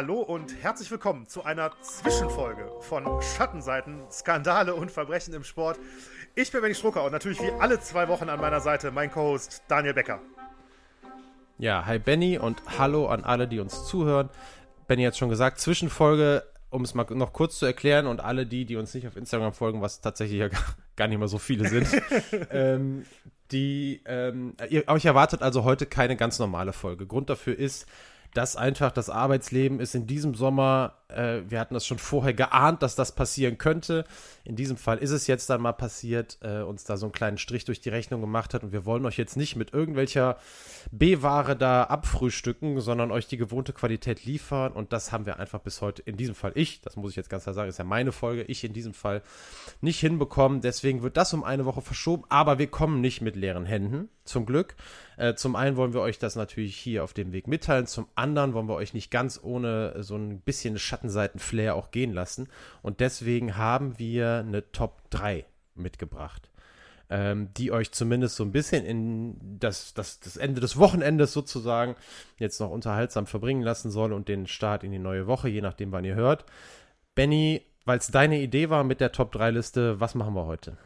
Hallo 0.00 0.22
und 0.22 0.54
herzlich 0.62 0.90
willkommen 0.90 1.26
zu 1.26 1.44
einer 1.44 1.72
Zwischenfolge 1.82 2.70
von 2.80 3.04
Schattenseiten, 3.20 4.00
Skandale 4.10 4.74
und 4.74 4.90
Verbrechen 4.90 5.34
im 5.34 5.44
Sport. 5.44 5.78
Ich 6.34 6.50
bin 6.50 6.62
Benny 6.62 6.74
Strucker 6.74 7.04
und 7.04 7.12
natürlich 7.12 7.38
wie 7.42 7.52
alle 7.60 7.80
zwei 7.80 8.08
Wochen 8.08 8.30
an 8.30 8.40
meiner 8.40 8.62
Seite 8.62 8.92
mein 8.92 9.10
Co-Host 9.10 9.62
Daniel 9.68 9.92
Becker. 9.92 10.22
Ja, 11.58 11.84
hi 11.84 11.98
Benny 11.98 12.38
und 12.38 12.62
hallo 12.78 13.08
an 13.08 13.24
alle, 13.24 13.46
die 13.46 13.60
uns 13.60 13.84
zuhören. 13.84 14.30
Benny 14.86 15.04
hat 15.04 15.18
schon 15.18 15.28
gesagt, 15.28 15.60
Zwischenfolge, 15.60 16.44
um 16.70 16.82
es 16.82 16.94
mal 16.94 17.04
noch 17.10 17.34
kurz 17.34 17.58
zu 17.58 17.66
erklären 17.66 18.06
und 18.06 18.22
alle 18.22 18.46
die, 18.46 18.64
die 18.64 18.76
uns 18.76 18.94
nicht 18.94 19.06
auf 19.06 19.18
Instagram 19.18 19.52
folgen, 19.52 19.82
was 19.82 20.00
tatsächlich 20.00 20.38
ja 20.38 20.48
gar 20.96 21.08
nicht 21.08 21.18
mehr 21.18 21.28
so 21.28 21.36
viele 21.36 21.68
sind, 21.68 21.86
ähm, 22.50 23.04
die, 23.52 24.00
ähm, 24.06 24.54
ihr, 24.70 24.88
euch 24.88 25.04
erwartet 25.04 25.42
also 25.42 25.64
heute 25.64 25.84
keine 25.84 26.16
ganz 26.16 26.38
normale 26.38 26.72
Folge. 26.72 27.06
Grund 27.06 27.28
dafür 27.28 27.58
ist, 27.58 27.86
dass 28.34 28.56
einfach 28.56 28.92
das 28.92 29.10
Arbeitsleben 29.10 29.80
ist 29.80 29.94
in 29.94 30.06
diesem 30.06 30.34
Sommer, 30.34 30.99
äh, 31.16 31.42
wir 31.50 31.60
hatten 31.60 31.74
das 31.74 31.86
schon 31.86 31.98
vorher 31.98 32.34
geahnt, 32.34 32.82
dass 32.82 32.94
das 32.94 33.14
passieren 33.14 33.58
könnte. 33.58 34.04
In 34.44 34.56
diesem 34.56 34.76
Fall 34.76 34.98
ist 34.98 35.10
es 35.10 35.26
jetzt 35.26 35.50
dann 35.50 35.60
mal 35.60 35.72
passiert, 35.72 36.38
äh, 36.42 36.62
uns 36.62 36.84
da 36.84 36.96
so 36.96 37.06
einen 37.06 37.12
kleinen 37.12 37.38
Strich 37.38 37.64
durch 37.64 37.80
die 37.80 37.88
Rechnung 37.88 38.20
gemacht 38.20 38.54
hat 38.54 38.62
und 38.62 38.72
wir 38.72 38.84
wollen 38.84 39.04
euch 39.06 39.16
jetzt 39.16 39.36
nicht 39.36 39.56
mit 39.56 39.72
irgendwelcher 39.72 40.38
B-Ware 40.90 41.56
da 41.56 41.84
abfrühstücken, 41.84 42.80
sondern 42.80 43.10
euch 43.10 43.26
die 43.26 43.36
gewohnte 43.36 43.72
Qualität 43.72 44.24
liefern 44.24 44.72
und 44.72 44.92
das 44.92 45.12
haben 45.12 45.26
wir 45.26 45.38
einfach 45.38 45.60
bis 45.60 45.80
heute, 45.80 46.02
in 46.02 46.16
diesem 46.16 46.34
Fall 46.34 46.52
ich, 46.54 46.80
das 46.80 46.96
muss 46.96 47.10
ich 47.10 47.16
jetzt 47.16 47.30
ganz 47.30 47.44
klar 47.44 47.54
sagen, 47.54 47.68
ist 47.68 47.78
ja 47.78 47.84
meine 47.84 48.12
Folge, 48.12 48.42
ich 48.42 48.64
in 48.64 48.72
diesem 48.72 48.94
Fall 48.94 49.22
nicht 49.80 50.00
hinbekommen. 50.00 50.60
Deswegen 50.60 51.02
wird 51.02 51.16
das 51.16 51.32
um 51.32 51.44
eine 51.44 51.64
Woche 51.64 51.80
verschoben, 51.80 52.24
aber 52.28 52.58
wir 52.58 52.66
kommen 52.68 53.00
nicht 53.00 53.20
mit 53.20 53.36
leeren 53.36 53.66
Händen, 53.66 54.08
zum 54.24 54.46
Glück. 54.46 54.76
Äh, 55.16 55.34
zum 55.34 55.56
einen 55.56 55.76
wollen 55.76 55.92
wir 55.92 56.00
euch 56.00 56.18
das 56.18 56.36
natürlich 56.36 56.76
hier 56.76 57.04
auf 57.04 57.12
dem 57.12 57.32
Weg 57.32 57.46
mitteilen, 57.46 57.86
zum 57.86 58.06
anderen 58.14 58.54
wollen 58.54 58.68
wir 58.68 58.74
euch 58.74 58.94
nicht 58.94 59.10
ganz 59.10 59.40
ohne 59.42 60.02
so 60.02 60.16
ein 60.16 60.40
bisschen 60.40 60.78
Schattenseiten-Flair 61.00 61.74
auch 61.74 61.90
gehen 61.90 62.12
lassen. 62.12 62.48
Und 62.82 63.00
deswegen 63.00 63.56
haben 63.56 63.98
wir 63.98 64.44
eine 64.46 64.70
Top 64.72 65.02
3 65.10 65.44
mitgebracht. 65.74 66.50
Ähm, 67.12 67.48
die 67.56 67.72
euch 67.72 67.90
zumindest 67.90 68.36
so 68.36 68.44
ein 68.44 68.52
bisschen 68.52 68.84
in 68.84 69.58
das, 69.58 69.94
das, 69.94 70.20
das 70.20 70.36
Ende 70.36 70.60
des 70.60 70.76
Wochenendes 70.76 71.32
sozusagen 71.32 71.96
jetzt 72.38 72.60
noch 72.60 72.70
unterhaltsam 72.70 73.26
verbringen 73.26 73.62
lassen 73.62 73.90
soll 73.90 74.12
und 74.12 74.28
den 74.28 74.46
Start 74.46 74.84
in 74.84 74.92
die 74.92 75.00
neue 75.00 75.26
Woche, 75.26 75.48
je 75.48 75.60
nachdem, 75.60 75.90
wann 75.90 76.04
ihr 76.04 76.14
hört. 76.14 76.44
Benny, 77.16 77.62
weil 77.84 77.98
es 77.98 78.08
deine 78.08 78.40
Idee 78.40 78.70
war 78.70 78.84
mit 78.84 79.00
der 79.00 79.10
Top 79.10 79.32
3 79.32 79.50
Liste, 79.50 79.98
was 79.98 80.14
machen 80.14 80.34
wir 80.34 80.46
heute? 80.46 80.76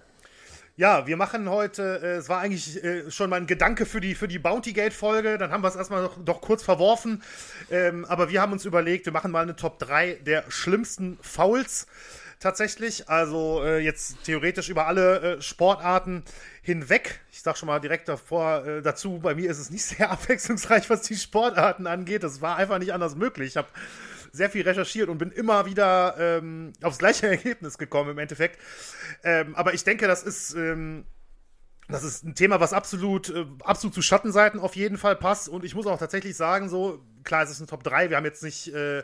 Ja, 0.76 1.06
wir 1.06 1.16
machen 1.16 1.48
heute, 1.48 2.00
äh, 2.02 2.06
es 2.16 2.28
war 2.28 2.40
eigentlich 2.40 2.82
äh, 2.82 3.08
schon 3.08 3.30
mal 3.30 3.36
ein 3.36 3.46
Gedanke 3.46 3.86
für 3.86 4.00
die, 4.00 4.16
für 4.16 4.26
die 4.26 4.40
Bounty 4.40 4.72
Gate-Folge, 4.72 5.38
dann 5.38 5.52
haben 5.52 5.62
wir 5.62 5.68
es 5.68 5.76
erstmal 5.76 6.02
doch, 6.02 6.18
doch 6.24 6.40
kurz 6.40 6.64
verworfen. 6.64 7.22
Ähm, 7.70 8.04
aber 8.06 8.28
wir 8.28 8.40
haben 8.40 8.50
uns 8.50 8.64
überlegt, 8.64 9.06
wir 9.06 9.12
machen 9.12 9.30
mal 9.30 9.44
eine 9.44 9.54
Top 9.54 9.78
3 9.78 10.14
der 10.26 10.42
schlimmsten 10.48 11.16
Fouls 11.20 11.86
tatsächlich. 12.40 13.08
Also 13.08 13.62
äh, 13.62 13.78
jetzt 13.78 14.24
theoretisch 14.24 14.68
über 14.68 14.88
alle 14.88 15.36
äh, 15.36 15.42
Sportarten 15.42 16.24
hinweg. 16.60 17.20
Ich 17.30 17.42
sag 17.42 17.56
schon 17.56 17.68
mal 17.68 17.78
direkt 17.78 18.08
davor 18.08 18.66
äh, 18.66 18.82
dazu, 18.82 19.20
bei 19.20 19.36
mir 19.36 19.48
ist 19.52 19.60
es 19.60 19.70
nicht 19.70 19.84
sehr 19.84 20.10
abwechslungsreich, 20.10 20.90
was 20.90 21.02
die 21.02 21.14
Sportarten 21.14 21.86
angeht. 21.86 22.24
Das 22.24 22.40
war 22.40 22.56
einfach 22.56 22.80
nicht 22.80 22.92
anders 22.92 23.14
möglich. 23.14 23.50
Ich 23.50 23.56
habe 23.56 23.68
sehr 24.34 24.50
viel 24.50 24.62
recherchiert 24.62 25.08
und 25.08 25.18
bin 25.18 25.30
immer 25.30 25.64
wieder 25.64 26.16
ähm, 26.18 26.72
aufs 26.82 26.98
gleiche 26.98 27.28
Ergebnis 27.30 27.78
gekommen 27.78 28.10
im 28.10 28.18
Endeffekt. 28.18 28.60
Ähm, 29.22 29.54
aber 29.54 29.74
ich 29.74 29.84
denke, 29.84 30.06
das 30.06 30.22
ist. 30.22 30.54
Ähm, 30.54 31.06
das 31.86 32.02
ist 32.02 32.24
ein 32.24 32.34
Thema, 32.34 32.60
was 32.60 32.72
absolut, 32.72 33.28
äh, 33.28 33.44
absolut 33.62 33.92
zu 33.92 34.00
Schattenseiten 34.00 34.58
auf 34.58 34.74
jeden 34.74 34.96
Fall 34.96 35.16
passt. 35.16 35.50
Und 35.50 35.66
ich 35.66 35.74
muss 35.74 35.86
auch 35.86 35.98
tatsächlich 35.98 36.34
sagen, 36.34 36.70
so, 36.70 37.04
klar, 37.24 37.42
es 37.42 37.50
ist 37.50 37.60
ein 37.60 37.66
Top 37.66 37.84
3. 37.84 38.08
Wir 38.08 38.16
haben 38.16 38.24
jetzt 38.24 38.42
nicht 38.42 38.68
äh, 38.68 39.02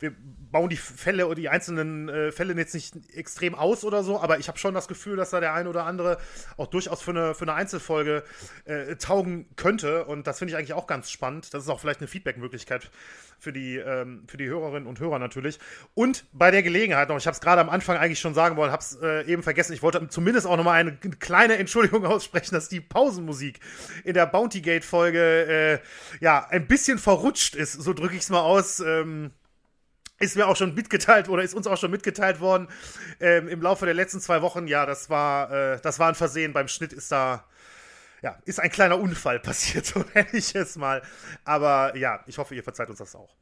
wir 0.00 0.14
bauen 0.50 0.70
die 0.70 0.76
Fälle 0.76 1.26
oder 1.26 1.34
die 1.34 1.48
einzelnen 1.48 2.08
äh, 2.08 2.32
Fälle 2.32 2.54
jetzt 2.54 2.74
nicht 2.74 2.94
extrem 3.14 3.54
aus 3.54 3.84
oder 3.84 4.02
so, 4.02 4.20
aber 4.20 4.38
ich 4.38 4.48
habe 4.48 4.58
schon 4.58 4.74
das 4.74 4.88
Gefühl, 4.88 5.16
dass 5.16 5.30
da 5.30 5.40
der 5.40 5.54
ein 5.54 5.66
oder 5.66 5.84
andere 5.84 6.18
auch 6.56 6.68
durchaus 6.68 7.02
für 7.02 7.10
eine, 7.10 7.34
für 7.34 7.42
eine 7.42 7.54
Einzelfolge 7.54 8.22
äh, 8.64 8.96
taugen 8.96 9.48
könnte. 9.56 10.04
Und 10.04 10.26
das 10.26 10.38
finde 10.38 10.52
ich 10.52 10.58
eigentlich 10.58 10.72
auch 10.72 10.86
ganz 10.86 11.10
spannend. 11.10 11.52
Das 11.52 11.64
ist 11.64 11.68
auch 11.68 11.80
vielleicht 11.80 12.00
eine 12.00 12.08
Feedback-Möglichkeit 12.08 12.90
für 13.38 13.52
die, 13.52 13.76
ähm, 13.76 14.24
für 14.26 14.36
die 14.36 14.46
Hörerinnen 14.46 14.86
und 14.86 15.00
Hörer 15.00 15.18
natürlich. 15.18 15.58
Und 15.94 16.24
bei 16.32 16.50
der 16.50 16.62
Gelegenheit 16.62 17.08
noch, 17.08 17.18
ich 17.18 17.26
habe 17.26 17.34
es 17.34 17.40
gerade 17.40 17.60
am 17.60 17.68
Anfang 17.68 17.96
eigentlich 17.96 18.20
schon 18.20 18.34
sagen 18.34 18.56
wollen, 18.56 18.72
habe 18.72 18.82
es 18.82 18.98
äh, 19.02 19.30
eben 19.30 19.42
vergessen. 19.42 19.72
Ich 19.72 19.82
wollte 19.82 20.08
zumindest 20.08 20.46
auch 20.46 20.56
nochmal 20.56 20.80
eine 20.80 20.92
kleine 20.96 21.58
Entschuldigung 21.58 22.06
aussprechen, 22.06 22.54
dass 22.54 22.68
die 22.68 22.80
Pausenmusik 22.80 23.60
in 24.04 24.14
der 24.14 24.26
Bounty 24.26 24.60
Gate-Folge 24.60 25.20
äh, 25.20 25.78
ja 26.24 26.46
ein 26.48 26.66
bisschen 26.66 26.98
verrutscht 26.98 27.54
ist. 27.54 27.74
So 27.74 27.92
drücke 27.92 28.14
ich 28.14 28.22
es 28.22 28.30
mal 28.30 28.40
aus. 28.40 28.80
Ähm, 28.80 29.32
ist 30.18 30.36
mir 30.36 30.46
auch 30.46 30.56
schon 30.56 30.74
mitgeteilt 30.74 31.28
oder 31.28 31.42
ist 31.42 31.54
uns 31.54 31.66
auch 31.66 31.76
schon 31.76 31.90
mitgeteilt 31.90 32.40
worden 32.40 32.68
ähm, 33.20 33.48
im 33.48 33.62
Laufe 33.62 33.84
der 33.84 33.94
letzten 33.94 34.20
zwei 34.20 34.42
Wochen. 34.42 34.66
Ja, 34.66 34.86
das 34.86 35.10
war, 35.10 35.50
äh, 35.50 35.80
das 35.80 35.98
war 35.98 36.08
ein 36.08 36.14
Versehen. 36.14 36.52
Beim 36.52 36.68
Schnitt 36.68 36.92
ist 36.92 37.12
da, 37.12 37.44
ja, 38.22 38.36
ist 38.44 38.60
ein 38.60 38.70
kleiner 38.70 38.98
Unfall 38.98 39.38
passiert, 39.40 39.86
so 39.86 40.04
nenne 40.14 40.28
ich 40.32 40.54
es 40.54 40.76
mal. 40.76 41.02
Aber 41.44 41.96
ja, 41.96 42.22
ich 42.26 42.38
hoffe, 42.38 42.54
ihr 42.54 42.64
verzeiht 42.64 42.88
uns 42.90 42.98
das 42.98 43.14
auch. 43.14 43.34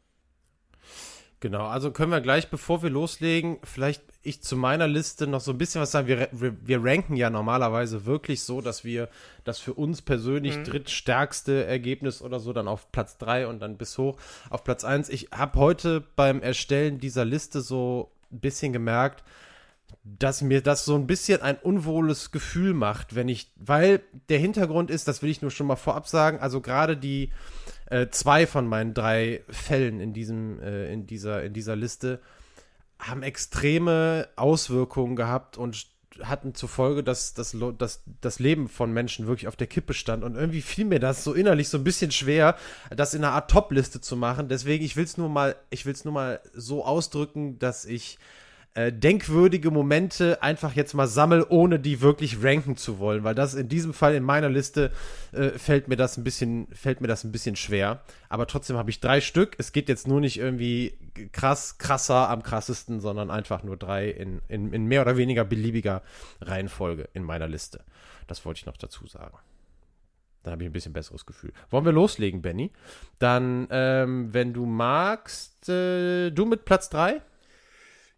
Genau, 1.41 1.67
also 1.67 1.91
können 1.91 2.13
wir 2.13 2.23
gleich, 2.23 2.49
bevor 2.49 2.83
wir 2.83 2.89
loslegen, 2.89 3.59
vielleicht 3.63 4.03
ich 4.23 4.43
zu 4.43 4.57
meiner 4.57 4.89
Liste 4.89 5.27
noch 5.27 5.41
so 5.41 5.53
ein 5.53 5.59
bisschen 5.59 5.83
was 5.83 5.91
sagen. 5.91 6.09
Wir, 6.09 6.29
wir, 6.33 6.57
wir 6.67 6.83
ranken 6.83 7.15
ja 7.15 7.29
normalerweise 7.29 8.07
wirklich 8.07 8.43
so, 8.43 8.63
dass 8.63 8.85
wir 8.85 9.09
das 9.45 9.59
für 9.59 9.75
uns 9.75 10.01
persönlich 10.01 10.57
mhm. 10.57 10.65
drittstärkste 10.65 11.65
Ergebnis 11.65 12.23
oder 12.23 12.41
so 12.41 12.53
dann 12.55 12.69
auf 12.69 12.91
Platz 12.91 13.19
3 13.19 13.49
und 13.49 13.61
dann 13.61 13.77
bis 13.77 13.99
hoch 13.99 14.17
auf 14.49 14.65
Platz 14.65 14.83
1. 14.83 15.11
Ich 15.11 15.29
habe 15.31 15.59
heute 15.61 16.03
beim 16.17 16.41
Erstellen 16.41 16.99
dieser 16.99 17.27
Liste 17.27 17.61
so 17.61 18.11
ein 18.33 18.41
bisschen 18.41 18.73
gemerkt, 18.73 19.23
dass 20.03 20.41
mir 20.41 20.63
das 20.63 20.85
so 20.85 20.95
ein 20.95 21.07
bisschen 21.07 21.43
ein 21.43 21.59
unwohles 21.59 22.31
Gefühl 22.31 22.75
macht, 22.75 23.15
wenn 23.15 23.29
ich, 23.29 23.53
weil 23.57 24.01
der 24.29 24.39
Hintergrund 24.39 24.91
ist, 24.91 25.07
das 25.07 25.21
will 25.23 25.31
ich 25.31 25.43
nur 25.43 25.51
schon 25.51 25.67
mal 25.67 25.77
vorab 25.77 26.09
sagen, 26.09 26.39
also 26.39 26.61
gerade 26.61 26.97
die 26.97 27.31
äh, 27.87 28.09
zwei 28.11 28.47
von 28.47 28.67
meinen 28.67 28.95
drei 28.95 29.43
Fällen 29.49 30.01
in 30.01 30.13
diesem, 30.13 30.61
äh, 30.61 30.93
in 30.93 31.07
dieser, 31.07 31.43
in 31.43 31.53
dieser 31.53 31.77
Liste 31.77 32.21
haben 32.99 33.23
extreme 33.23 34.29
Auswirkungen 34.37 35.17
gehabt 35.17 35.59
und 35.59 35.87
hatten 36.23 36.55
zur 36.55 36.69
Folge, 36.69 37.03
dass, 37.03 37.35
dass, 37.35 37.55
dass 37.79 38.03
das 38.21 38.39
Leben 38.39 38.69
von 38.69 38.93
Menschen 38.93 39.27
wirklich 39.27 39.49
auf 39.49 39.57
der 39.57 39.67
Kippe 39.67 39.95
stand. 39.95 40.25
Und 40.25 40.35
irgendwie 40.35 40.63
fiel 40.63 40.87
mir 40.87 40.99
das 40.99 41.25
so 41.25 41.35
innerlich 41.35 41.69
so 41.69 41.79
ein 41.79 41.85
bisschen 41.85 42.11
schwer, 42.11 42.57
das 42.95 43.15
in 43.15 43.23
einer 43.23 43.35
Art 43.35 43.51
Top-Liste 43.51 44.01
zu 44.01 44.17
machen. 44.17 44.49
Deswegen, 44.49 44.85
ich 44.85 44.97
will 44.97 45.05
es 45.05 45.19
nur 45.19 45.55
ich 45.71 45.85
will 45.85 45.93
es 45.93 46.05
nur 46.05 46.15
mal 46.15 46.41
so 46.55 46.85
ausdrücken, 46.85 47.59
dass 47.59 47.85
ich 47.85 48.19
äh, 48.77 48.93
denkwürdige 48.93 49.71
Momente 49.71 50.43
einfach 50.43 50.75
jetzt 50.75 50.93
mal 50.93 51.07
sammel, 51.07 51.47
ohne 51.49 51.81
die 51.81 52.03
wirklich 52.03 52.43
ranken 52.43 52.77
zu 52.77 52.99
wollen, 52.99 53.25
weil 53.25 53.35
das 53.35 53.55
in 53.55 53.71
diesem 53.71 53.95
Fall 53.95 54.15
in 54.15 54.23
meiner 54.23 54.51
Liste 54.51 54.93
äh, 55.33 55.49
fällt 55.51 55.89
mir 55.89 55.97
das 55.97 56.19
ein 56.19 56.25
bisschen 56.25 56.67
fällt 56.75 57.01
mir 57.01 57.07
das 57.07 57.25
ein 57.25 57.33
bisschen 57.33 57.57
schwer, 57.57 58.03
aber 58.29 58.47
trotzdem 58.47 58.77
habe 58.77 58.91
ich 58.91 59.01
drei 59.01 59.23
Stück. 59.23 59.55
Es 59.57 59.73
geht 59.73 59.89
jetzt 59.89 60.07
nur 60.07 60.21
nicht 60.21 60.39
irgendwie 60.39 60.93
krass 61.33 61.79
krasser 61.79 62.29
am 62.29 62.43
krassesten, 62.43 63.01
sondern 63.01 63.31
einfach 63.31 63.63
nur 63.63 63.79
drei 63.79 64.11
in, 64.11 64.43
in, 64.49 64.71
in 64.75 64.85
mehr 64.85 65.01
oder 65.01 65.17
weniger 65.17 65.47
beliebiger 65.47 66.03
Reihenfolge 66.43 67.09
in 67.15 67.23
meiner 67.23 67.49
Liste. 67.49 67.83
Das 68.27 68.45
wollte 68.45 68.59
ich 68.59 68.67
noch 68.67 68.77
dazu 68.77 69.07
sagen. 69.07 69.39
Dann 70.43 70.53
habe 70.53 70.65
ich 70.65 70.69
ein 70.69 70.75
bisschen 70.75 70.93
besseres 70.93 71.25
Gefühl. 71.25 71.55
Wollen 71.71 71.87
wir 71.87 71.93
loslegen, 71.93 72.43
Benny? 72.43 72.71
Dann, 73.19 73.69
ähm, 73.71 74.35
wenn 74.35 74.53
du 74.53 74.67
magst, 74.67 75.67
äh, 75.71 76.31
du 76.31 76.45
mit 76.45 76.67
Platz 76.67 76.91
3? 76.91 77.23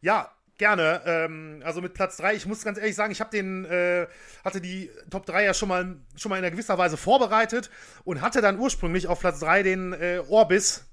Ja, 0.00 0.32
Gerne. 0.58 1.02
Ähm, 1.06 1.62
also 1.64 1.81
mit 1.81 1.94
Platz 1.94 2.16
3, 2.16 2.34
ich 2.34 2.44
muss 2.44 2.64
ganz 2.64 2.78
ehrlich 2.78 2.96
sagen, 2.96 3.12
ich 3.12 3.20
habe 3.20 3.31
den, 3.31 3.64
äh, 3.64 4.08
hatte 4.44 4.60
die 4.60 4.90
Top 5.08 5.25
3 5.25 5.44
ja 5.44 5.55
schon 5.55 5.69
mal, 5.69 5.96
schon 6.16 6.31
mal 6.31 6.38
in 6.38 6.44
einer 6.44 6.50
gewisser 6.50 6.76
Weise 6.76 6.96
vorbereitet 6.96 7.70
und 8.02 8.20
hatte 8.20 8.40
dann 8.40 8.58
ursprünglich 8.58 9.06
auf 9.06 9.20
Platz 9.20 9.38
3 9.38 9.62
den 9.62 9.93
äh, 9.93 10.20
Orbis. 10.28 10.84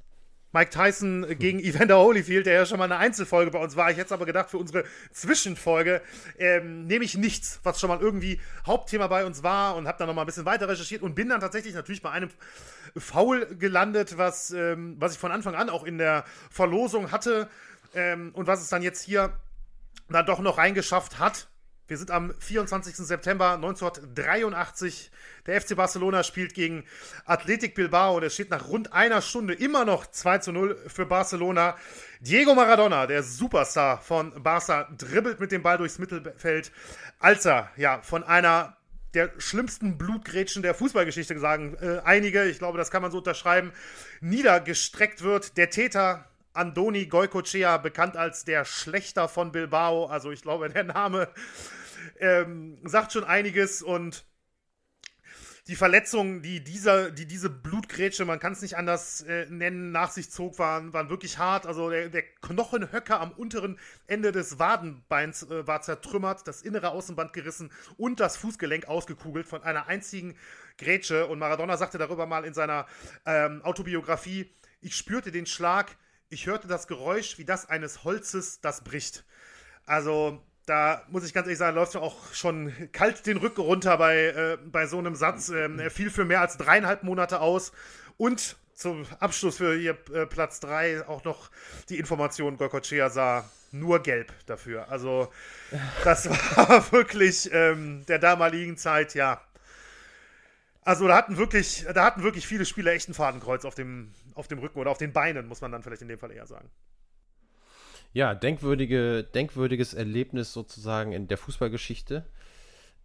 Mike 0.52 0.70
Tyson 0.70 1.26
gegen 1.38 1.60
Evander 1.60 1.98
Holyfield, 1.98 2.46
der 2.46 2.54
ja 2.54 2.66
schon 2.66 2.78
mal 2.78 2.86
eine 2.86 2.96
Einzelfolge 2.96 3.52
bei 3.52 3.60
uns 3.60 3.76
war. 3.76 3.92
Ich 3.92 3.98
hätte 3.98 4.14
aber 4.14 4.26
gedacht, 4.26 4.50
für 4.50 4.58
unsere 4.58 4.86
Zwischenfolge 5.12 6.02
ähm, 6.38 6.86
nehme 6.86 7.04
ich 7.04 7.18
nichts, 7.18 7.60
was 7.64 7.78
schon 7.78 7.90
mal 7.90 8.00
irgendwie 8.00 8.40
Hauptthema 8.66 9.08
bei 9.08 9.26
uns 9.26 9.44
war 9.44 9.76
und 9.76 9.86
habe 9.86 9.98
dann 9.98 10.08
noch 10.08 10.14
mal 10.14 10.22
ein 10.22 10.28
bisschen 10.28 10.46
weiter 10.46 10.70
recherchiert 10.70 11.02
und 11.02 11.14
bin 11.14 11.28
dann 11.28 11.42
tatsächlich 11.42 11.74
natürlich 11.74 12.02
bei 12.02 12.12
einem 12.12 12.30
Foul 12.96 13.48
gelandet, 13.58 14.18
was, 14.18 14.52
ähm, 14.52 14.96
was 14.98 15.12
ich 15.12 15.20
von 15.20 15.34
Anfang 15.34 15.56
an 15.56 15.70
auch 15.70 15.84
in 15.84 15.98
der 15.98 16.24
Verlosung 16.50 17.12
hatte 17.12 17.50
ähm, 17.94 18.30
und 18.34 18.48
was 18.48 18.62
es 18.62 18.70
dann 18.70 18.82
jetzt 18.82 19.02
hier 19.02 19.34
dann 20.10 20.25
doch 20.25 20.40
noch 20.40 20.57
reingeschafft 20.57 21.19
hat. 21.19 21.48
Wir 21.88 21.98
sind 21.98 22.10
am 22.10 22.34
24. 22.40 22.96
September 22.96 23.54
1983. 23.54 25.12
Der 25.46 25.62
FC 25.62 25.75
Barcelona 25.75 26.24
spielt 26.24 26.56
gegen 26.56 26.84
Athletic 27.25 27.75
Bilbao 27.75 28.18
und 28.18 28.24
es 28.24 28.34
steht 28.34 28.50
nach 28.50 28.68
rund 28.69 28.92
einer 28.92 29.22
Stunde 29.22 29.54
immer 29.54 29.86
noch 29.86 30.07
2 30.07 30.40
zu 30.40 30.52
0 30.52 30.78
für 30.88 31.06
Barcelona. 31.06 31.78
Diego 32.22 32.56
Maradona, 32.56 33.06
der 33.06 33.22
Superstar 33.22 34.02
von 34.02 34.42
Barca, 34.42 34.90
dribbelt 34.98 35.40
mit 35.40 35.52
dem 35.52 35.62
Ball 35.62 35.78
durchs 35.78 36.00
Mittelfeld, 36.00 36.72
als 37.19 37.46
er 37.46 37.69
ja 37.78 38.01
von 38.01 38.24
einer 38.24 38.78
der 39.13 39.31
schlimmsten 39.38 39.98
Blutgrätschen 40.00 40.63
der 40.63 40.74
Fußballgeschichte 40.74 41.40
sagen 41.40 41.78
äh, 41.80 42.00
einige, 42.04 42.46
ich 42.46 42.58
glaube, 42.58 42.80
das 42.80 42.90
kann 42.90 43.04
man 43.04 43.12
so 43.12 43.19
unterschreiben, 43.19 43.72
niedergestreckt 44.22 45.22
wird. 45.22 45.56
Der 45.58 45.69
Täter 45.69 46.28
Andoni 46.56 47.06
Goicochea, 47.06 47.78
bekannt 47.78 48.18
als 48.18 48.46
der 48.46 48.66
Schlechter 48.66 49.28
von 49.28 49.52
Bilbao. 49.52 50.06
Also 50.06 50.31
ich 50.31 50.42
glaube, 50.42 50.69
der 50.69 50.84
Name 50.84 51.30
ähm, 52.19 52.80
sagt 52.84 53.13
schon 53.13 53.24
einiges 53.24 53.81
und 53.81 54.25
die 55.68 55.75
Verletzungen, 55.75 56.44
die, 56.44 56.63
dieser, 56.63 57.10
die 57.10 57.25
diese 57.25 57.50
Blutgrätsche, 57.50 58.24
man 58.24 58.40
kann 58.40 58.54
es 58.54 58.62
nicht 58.62 58.78
anders 58.78 59.22
äh, 59.22 59.48
nennen, 59.50 59.92
nach 59.92 60.12
sich 60.12 60.30
zog, 60.30 60.60
waren, 60.60 60.94
waren 60.94 61.10
wirklich 61.10 61.40
hart. 61.40 61.66
Also 61.66 61.90
der, 61.90 62.10
der 62.10 62.22
Knochenhöcker 62.22 63.19
am 63.19 63.31
unteren 63.31 63.80
Ende 64.06 64.31
des 64.31 64.60
Wadenbeins 64.60 65.42
äh, 65.44 65.66
war 65.66 65.81
zertrümmert, 65.81 66.48
das 66.48 66.62
innere 66.62 66.90
Außenband 66.90 67.34
gerissen 67.34 67.72
und 67.98 68.19
das 68.19 68.38
Fußgelenk 68.38 68.88
ausgekugelt 68.88 69.48
von 69.48 69.63
einer 69.63 69.88
einzigen 69.88 70.36
Grätsche. 70.78 71.25
Und 71.25 71.40
Maradona 71.40 71.78
sagte 71.78 71.98
darüber 71.98 72.28
mal 72.28 72.46
in 72.46 72.54
seiner 72.54 72.86
ähm, 73.25 73.63
Autobiografie, 73.63 74.54
ich 74.81 74.96
spürte 74.96 75.31
den 75.31 75.48
Schlag, 75.48 75.98
ich 76.36 76.48
hörte 76.48 76.68
das 76.68 76.88
Geräusch 76.88 77.38
wie 77.38 77.46
das 77.46 77.70
eines 77.70 78.04
Holzes, 78.04 78.60
das 78.60 78.84
bricht. 78.84 79.24
Also 79.86 80.42
da 80.66 81.02
muss 81.08 81.26
ich 81.26 81.34
ganz 81.34 81.48
ehrlich 81.48 81.60
sagen, 81.60 81.76
läuft 81.76 81.94
ja 81.94 82.02
auch 82.02 82.34
schon 82.34 82.74
kalt 82.92 83.26
den 83.26 83.38
Rücken 83.38 83.62
runter 83.62 83.98
bei, 83.98 84.18
äh, 84.26 84.58
bei 84.66 84.86
so 84.86 84.98
einem 84.98 85.16
Satz. 85.16 85.48
Ähm, 85.48 85.80
er 85.80 85.90
fiel 85.90 86.10
für 86.10 86.26
mehr 86.26 86.42
als 86.42 86.58
dreieinhalb 86.58 87.04
Monate 87.04 87.40
aus. 87.40 87.72
Und 88.18 88.58
zum 88.74 89.06
Abschluss 89.20 89.58
für 89.58 89.78
ihr 89.78 89.98
äh, 90.14 90.26
Platz 90.26 90.60
3 90.60 91.08
auch 91.08 91.24
noch 91.24 91.52
die 91.88 91.98
Information, 92.00 92.58
Goikochea 92.58 93.10
sah 93.10 93.50
nur 93.72 94.04
gelb 94.04 94.34
dafür. 94.46 94.90
Also 94.90 95.32
das 96.04 96.30
war 96.58 96.92
wirklich 96.92 97.50
ähm, 97.54 98.06
der 98.08 98.20
damaligen 98.20 98.76
Zeit, 98.76 99.14
ja. 99.16 99.42
Also 100.86 101.08
da 101.08 101.18
hatten 101.18 101.38
wirklich, 101.38 101.84
da 101.94 102.06
hatten 102.06 102.22
wirklich 102.22 102.46
viele 102.46 102.64
Spieler 102.64 102.94
echt 102.94 103.10
ein 103.10 103.16
Fadenkreuz 103.16 103.66
auf 103.66 103.74
dem, 103.74 104.14
auf 104.36 104.48
dem 104.48 104.60
Rücken 104.60 104.80
oder 104.80 104.92
auf 104.92 105.00
den 105.00 105.14
Beinen, 105.14 105.48
muss 105.48 105.60
man 105.60 105.72
dann 105.72 105.82
vielleicht 105.82 106.04
in 106.04 106.08
dem 106.08 106.20
Fall 106.20 106.32
eher 106.32 106.46
sagen. 106.46 106.70
Ja, 108.14 108.36
denkwürdige, 108.36 109.24
denkwürdiges 109.24 109.96
Erlebnis 109.96 110.54
sozusagen 110.54 111.12
in 111.12 111.28
der 111.28 111.38
Fußballgeschichte. 111.38 112.24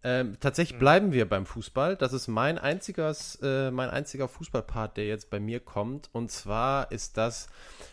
Ähm, 0.03 0.37
tatsächlich 0.39 0.75
mhm. 0.75 0.79
bleiben 0.79 1.13
wir 1.13 1.29
beim 1.29 1.45
Fußball. 1.45 1.95
Das 1.95 2.13
ist 2.13 2.27
mein 2.27 2.57
einziges, 2.57 3.37
äh, 3.43 3.69
mein 3.69 3.89
einziger 3.89 4.27
Fußballpart, 4.27 4.97
der 4.97 5.05
jetzt 5.05 5.29
bei 5.29 5.39
mir 5.39 5.59
kommt. 5.59 6.09
Und 6.11 6.31
zwar 6.31 6.91
ist 6.91 7.17
das 7.17 7.47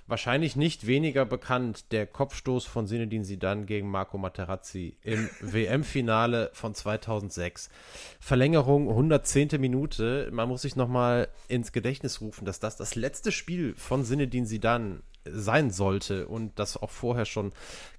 wahrscheinlich 0.06 0.56
nicht 0.56 0.87
weniger 0.87 1.26
bekannt, 1.26 1.93
der 1.93 2.06
Kopfstoß 2.06 2.64
von 2.64 2.87
Sinedin 2.87 3.25
Sidan 3.25 3.66
gegen 3.66 3.90
Marco 3.90 4.16
Materazzi 4.16 4.96
im 5.02 5.28
WM-Finale 5.40 6.50
von 6.55 6.75
2006. 6.75 7.69
Verlängerung 8.20 8.88
110. 8.88 9.61
Minute. 9.61 10.31
Man 10.32 10.49
muss 10.49 10.62
sich 10.62 10.76
nochmal 10.76 11.28
ins 11.49 11.72
Gedächtnis 11.72 12.22
rufen, 12.22 12.46
dass 12.46 12.58
das 12.58 12.76
das 12.76 12.94
letzte 12.94 13.32
Spiel 13.32 13.75
von 13.76 14.04
Sinedin 14.04 14.46
Sidan 14.46 15.02
sein 15.32 15.70
sollte 15.70 16.26
und 16.26 16.58
das 16.58 16.76
auch 16.76 16.90
vorher 16.90 17.25
schon 17.25 17.52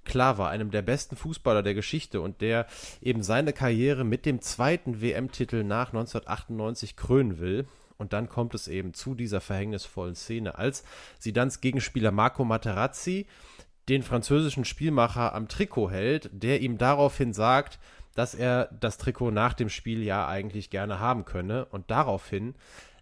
klar 0.04 0.38
war, 0.38 0.50
einem 0.50 0.70
der 0.70 0.82
besten 0.82 1.16
Fußballer 1.16 1.62
der 1.62 1.74
Geschichte 1.74 2.20
und 2.20 2.40
der 2.40 2.66
eben 3.00 3.22
seine 3.22 3.52
Karriere 3.52 4.04
mit 4.04 4.26
dem 4.26 4.40
zweiten 4.40 5.00
WM-Titel 5.00 5.64
nach 5.64 5.88
1998 5.88 6.96
krönen 6.96 7.38
will. 7.38 7.66
Und 7.98 8.14
dann 8.14 8.30
kommt 8.30 8.54
es 8.54 8.66
eben 8.66 8.94
zu 8.94 9.14
dieser 9.14 9.42
verhängnisvollen 9.42 10.14
Szene, 10.14 10.56
als 10.56 10.84
Sidans 11.18 11.60
Gegenspieler 11.60 12.10
Marco 12.10 12.44
Materazzi 12.44 13.26
den 13.90 14.02
französischen 14.02 14.64
Spielmacher 14.64 15.34
am 15.34 15.48
Trikot 15.48 15.90
hält, 15.90 16.30
der 16.32 16.60
ihm 16.60 16.78
daraufhin 16.78 17.34
sagt, 17.34 17.78
dass 18.14 18.34
er 18.34 18.66
das 18.80 18.98
Trikot 18.98 19.30
nach 19.30 19.54
dem 19.54 19.68
Spiel 19.68 20.02
ja 20.02 20.26
eigentlich 20.26 20.70
gerne 20.70 20.98
haben 20.98 21.24
könne. 21.24 21.66
Und 21.66 21.90
daraufhin 21.90 22.54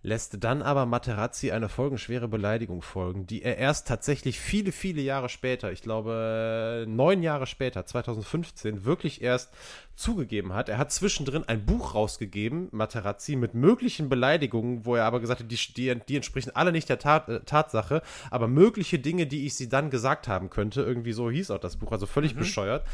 lässt 0.09 0.43
dann 0.43 0.63
aber 0.63 0.87
Materazzi 0.87 1.53
eine 1.53 1.69
folgenschwere 1.69 2.27
Beleidigung 2.27 2.83
folgen, 2.83 3.27
die 3.27 3.43
er 3.43 3.59
erst 3.59 3.87
tatsächlich 3.87 4.41
viele, 4.41 4.73
viele 4.73 5.03
Jahre 5.03 5.29
später, 5.29 5.71
ich 5.71 5.83
glaube 5.83 6.85
neun 6.89 7.23
Jahre 7.23 7.47
später, 7.47 7.87
2015, 7.87 8.85
wirklich 8.85 9.23
erst 9.23 9.53
zugegeben 9.95 10.55
hat. 10.55 10.69
Er 10.69 10.79
hat 10.79 10.93
zwischendrin 10.93 11.45
ein 11.45 11.67
Buch 11.67 11.95
rausgegeben, 11.95 12.69
Materazzi, 12.71 13.37
mit 13.37 13.55
möglichen 13.55 14.09
Beleidigungen, 14.09 14.87
wo 14.87 14.95
er 14.95 15.05
aber 15.05 15.21
gesagt 15.21 15.41
hat, 15.41 15.51
die, 15.51 15.57
die, 15.57 15.95
die 16.09 16.17
entsprechen 16.17 16.55
alle 16.55 16.73
nicht 16.73 16.89
der 16.89 16.99
Tat, 16.99 17.29
äh, 17.29 17.41
Tatsache, 17.41 18.03
aber 18.31 18.49
mögliche 18.49 18.99
Dinge, 18.99 19.27
die 19.27 19.47
ich 19.47 19.55
sie 19.55 19.69
dann 19.69 19.91
gesagt 19.91 20.27
haben 20.27 20.51
könnte, 20.51 20.83
irgendwie 20.83 21.13
so 21.13 21.31
hieß 21.31 21.51
auch 21.51 21.59
das 21.59 21.77
Buch, 21.77 21.93
also 21.93 22.07
völlig 22.07 22.35
mhm. 22.35 22.41
bescheuert. 22.41 22.85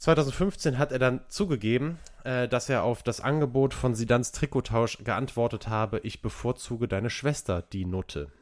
2015 0.00 0.78
hat 0.78 0.92
er 0.92 0.98
dann 0.98 1.20
zugegeben, 1.28 1.98
äh, 2.24 2.48
dass 2.48 2.70
er 2.70 2.84
auf 2.84 3.02
das 3.02 3.20
Angebot 3.20 3.74
von 3.74 3.94
Sidans 3.94 4.32
Trikottausch 4.32 5.04
geantwortet 5.04 5.68
habe, 5.68 6.00
ich 6.00 6.22
bevorzuge 6.22 6.88
deine 6.88 7.10
Schwester, 7.10 7.62
die 7.62 7.84
Nutte. 7.84 8.32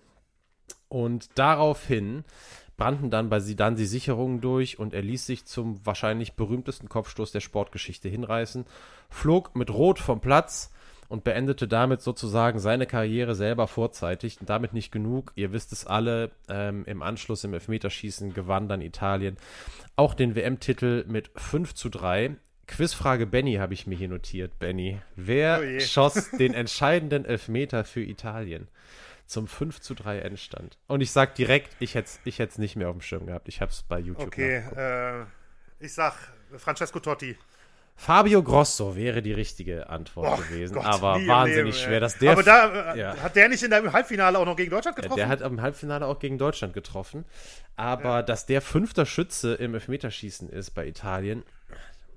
Und 0.88 1.36
daraufhin 1.36 2.24
brannten 2.76 3.10
dann 3.10 3.28
bei 3.28 3.40
Sidan 3.40 3.74
die 3.74 3.86
Sicherungen 3.86 4.40
durch 4.40 4.78
und 4.78 4.94
er 4.94 5.02
ließ 5.02 5.26
sich 5.26 5.46
zum 5.46 5.84
wahrscheinlich 5.84 6.34
berühmtesten 6.34 6.88
Kopfstoß 6.88 7.32
der 7.32 7.40
Sportgeschichte 7.40 8.08
hinreißen, 8.08 8.64
flog 9.10 9.56
mit 9.56 9.70
Rot 9.70 9.98
vom 9.98 10.20
Platz, 10.20 10.70
und 11.08 11.24
beendete 11.24 11.66
damit 11.66 12.02
sozusagen 12.02 12.58
seine 12.58 12.86
Karriere 12.86 13.34
selber 13.34 13.66
vorzeitig. 13.66 14.40
Und 14.40 14.50
damit 14.50 14.72
nicht 14.72 14.92
genug. 14.92 15.32
Ihr 15.36 15.52
wisst 15.52 15.72
es 15.72 15.86
alle, 15.86 16.30
ähm, 16.48 16.84
im 16.86 17.02
Anschluss 17.02 17.44
im 17.44 17.54
Elfmeterschießen 17.54 18.34
gewann 18.34 18.68
dann 18.68 18.80
Italien 18.80 19.38
auch 19.98 20.14
den 20.14 20.36
WM-Titel 20.36 21.04
mit 21.08 21.30
5 21.34 21.74
zu 21.74 21.88
3. 21.88 22.36
Quizfrage 22.68 23.26
Benny 23.26 23.54
habe 23.54 23.74
ich 23.74 23.86
mir 23.86 23.96
hier 23.96 24.08
notiert, 24.08 24.58
Benny. 24.58 25.00
Wer 25.16 25.60
oh 25.60 25.80
schoss 25.80 26.30
den 26.38 26.54
entscheidenden 26.54 27.24
Elfmeter 27.24 27.84
für 27.84 28.02
Italien? 28.02 28.68
Zum 29.26 29.48
5 29.48 29.80
zu 29.80 29.94
3 29.94 30.20
Endstand. 30.20 30.78
Und 30.86 31.00
ich 31.00 31.10
sag 31.10 31.34
direkt, 31.34 31.76
ich 31.80 31.94
hätte 31.94 32.08
es 32.08 32.20
ich 32.24 32.58
nicht 32.58 32.76
mehr 32.76 32.88
auf 32.88 32.96
dem 32.96 33.00
Schirm 33.00 33.26
gehabt. 33.26 33.48
Ich 33.48 33.60
habe 33.60 33.72
es 33.72 33.82
bei 33.82 33.98
YouTube 33.98 34.28
Okay, 34.28 34.62
äh, 34.76 35.24
ich 35.80 35.92
sag 35.92 36.14
Francesco 36.56 37.00
Totti. 37.00 37.36
Fabio 38.00 38.44
Grosso 38.44 38.94
wäre 38.94 39.22
die 39.22 39.32
richtige 39.32 39.88
Antwort 39.88 40.38
oh, 40.38 40.42
gewesen, 40.42 40.74
Gott, 40.74 40.84
aber 40.84 41.14
wahnsinnig 41.26 41.74
Leben, 41.74 41.84
schwer, 41.84 41.98
dass 41.98 42.16
der. 42.16 42.30
Aber 42.30 42.44
da 42.44 42.94
äh, 42.94 42.98
ja. 42.98 43.16
hat 43.16 43.34
der 43.34 43.48
nicht 43.48 43.60
in 43.64 43.72
dem 43.72 43.92
Halbfinale 43.92 44.38
auch 44.38 44.46
noch 44.46 44.54
gegen 44.54 44.70
Deutschland 44.70 44.96
getroffen? 44.96 45.16
Der 45.16 45.26
hat 45.26 45.40
im 45.40 45.60
Halbfinale 45.60 46.06
auch 46.06 46.20
gegen 46.20 46.38
Deutschland 46.38 46.74
getroffen, 46.74 47.24
aber 47.74 48.04
ja. 48.04 48.22
dass 48.22 48.46
der 48.46 48.62
fünfter 48.62 49.04
Schütze 49.04 49.54
im 49.54 49.74
Elfmeterschießen 49.74 50.48
ist 50.48 50.70
bei 50.70 50.86
Italien, 50.86 51.42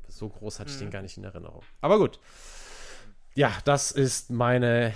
so 0.07 0.29
groß 0.29 0.59
hatte 0.59 0.69
ich 0.69 0.75
hm. 0.75 0.85
den 0.85 0.91
gar 0.91 1.01
nicht 1.01 1.17
in 1.17 1.23
Erinnerung. 1.23 1.63
Aber 1.81 1.97
gut. 1.97 2.19
Ja, 3.33 3.51
das 3.65 3.91
ist 3.91 4.29
meine, 4.29 4.93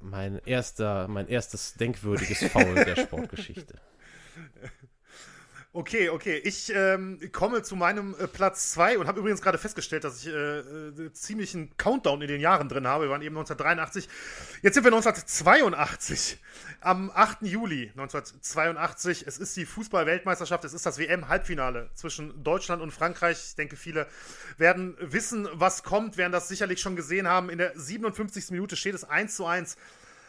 mein 0.00 0.40
erster, 0.44 1.06
mein 1.06 1.28
erstes 1.28 1.74
denkwürdiges 1.74 2.50
Foul 2.50 2.74
der 2.74 2.96
Sportgeschichte. 3.00 3.76
Okay, 5.76 6.08
okay. 6.08 6.40
Ich 6.42 6.72
ähm, 6.74 7.20
komme 7.32 7.62
zu 7.62 7.76
meinem 7.76 8.14
äh, 8.18 8.26
Platz 8.26 8.72
2 8.72 8.96
und 8.96 9.06
habe 9.06 9.20
übrigens 9.20 9.42
gerade 9.42 9.58
festgestellt, 9.58 10.04
dass 10.04 10.22
ich 10.22 10.28
äh, 10.28 10.60
äh, 10.60 11.12
ziemlich 11.12 11.54
einen 11.54 11.76
Countdown 11.76 12.22
in 12.22 12.28
den 12.28 12.40
Jahren 12.40 12.70
drin 12.70 12.86
habe. 12.86 13.04
Wir 13.04 13.10
waren 13.10 13.20
eben 13.20 13.36
1983. 13.36 14.08
Jetzt 14.62 14.72
sind 14.72 14.84
wir 14.84 14.90
1982. 14.94 16.38
Am 16.80 17.10
8. 17.14 17.42
Juli 17.42 17.90
1982. 17.90 19.26
Es 19.26 19.36
ist 19.36 19.54
die 19.54 19.66
Fußball-Weltmeisterschaft. 19.66 20.64
Es 20.64 20.72
ist 20.72 20.86
das 20.86 20.96
WM-Halbfinale 20.98 21.90
zwischen 21.92 22.42
Deutschland 22.42 22.80
und 22.80 22.90
Frankreich. 22.90 23.36
Ich 23.48 23.56
denke, 23.56 23.76
viele 23.76 24.06
werden 24.56 24.96
wissen, 24.98 25.46
was 25.52 25.82
kommt, 25.82 26.16
werden 26.16 26.32
das 26.32 26.48
sicherlich 26.48 26.80
schon 26.80 26.96
gesehen 26.96 27.28
haben. 27.28 27.50
In 27.50 27.58
der 27.58 27.78
57. 27.78 28.50
Minute 28.50 28.76
steht 28.76 28.94
es 28.94 29.04
1 29.04 29.36
zu 29.36 29.44
1 29.44 29.76